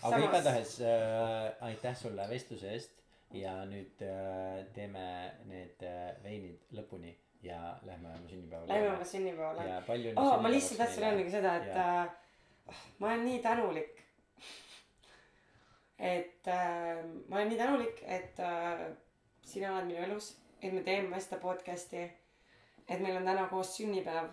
[0.02, 2.98] aga igatahes äh, aitäh sulle vestluse eest
[3.34, 5.06] ja nüüd äh, teeme
[5.48, 7.12] need äh, veinid lõpuni
[7.42, 8.72] ja lähme oma sünnipäevale.
[8.72, 9.68] lähme oma sünnipäevale.
[9.68, 12.16] ja palju oh, ma lihtsalt tahtsin öeldagi seda, et äh,
[12.98, 14.04] ma olen nii tänulik.
[15.98, 18.86] et äh, ma olen nii tänulik, et äh,
[19.42, 22.04] sina oled minu elus, et me teeme seda podcast'i.
[22.88, 24.28] et meil on täna koos sünnipäev.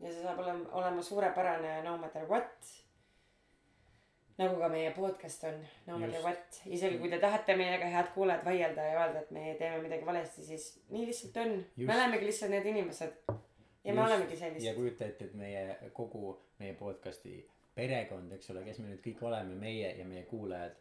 [0.00, 2.72] ja see saab olema, olema suurepärane no matter what.
[4.38, 8.44] nagu ka meie podcast on no matter what, isegi kui te tahate meiega, head kuulajad,
[8.44, 11.58] vaielda ja öelda, et me teeme midagi valesti, siis nii lihtsalt on.
[11.76, 13.42] Me olemegi lihtsalt need inimesed.
[13.84, 14.12] Ja me Just.
[14.12, 14.74] olemegi ja sellised.
[14.74, 19.54] kujuta ette, et meie kogu meie podcast'i perekond, eks ole, kes me nüüd kõik oleme,
[19.58, 20.74] meie ja meie kuulajad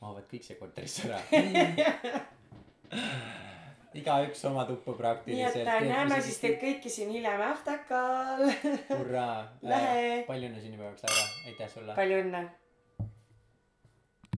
[0.00, 1.20] mahuvad kõik siia korterisse ära.
[3.96, 5.56] igaüks oma tuppa nii praktiliselt.
[5.62, 8.44] et äh, näeme siis teid kõiki siin hiljem Aftakal.
[8.92, 9.38] hurraa.
[9.72, 10.22] Lähe.
[10.28, 11.92] palju õnne sünnipäevaks, Laura, aitäh sulle.
[11.96, 12.42] palju õnne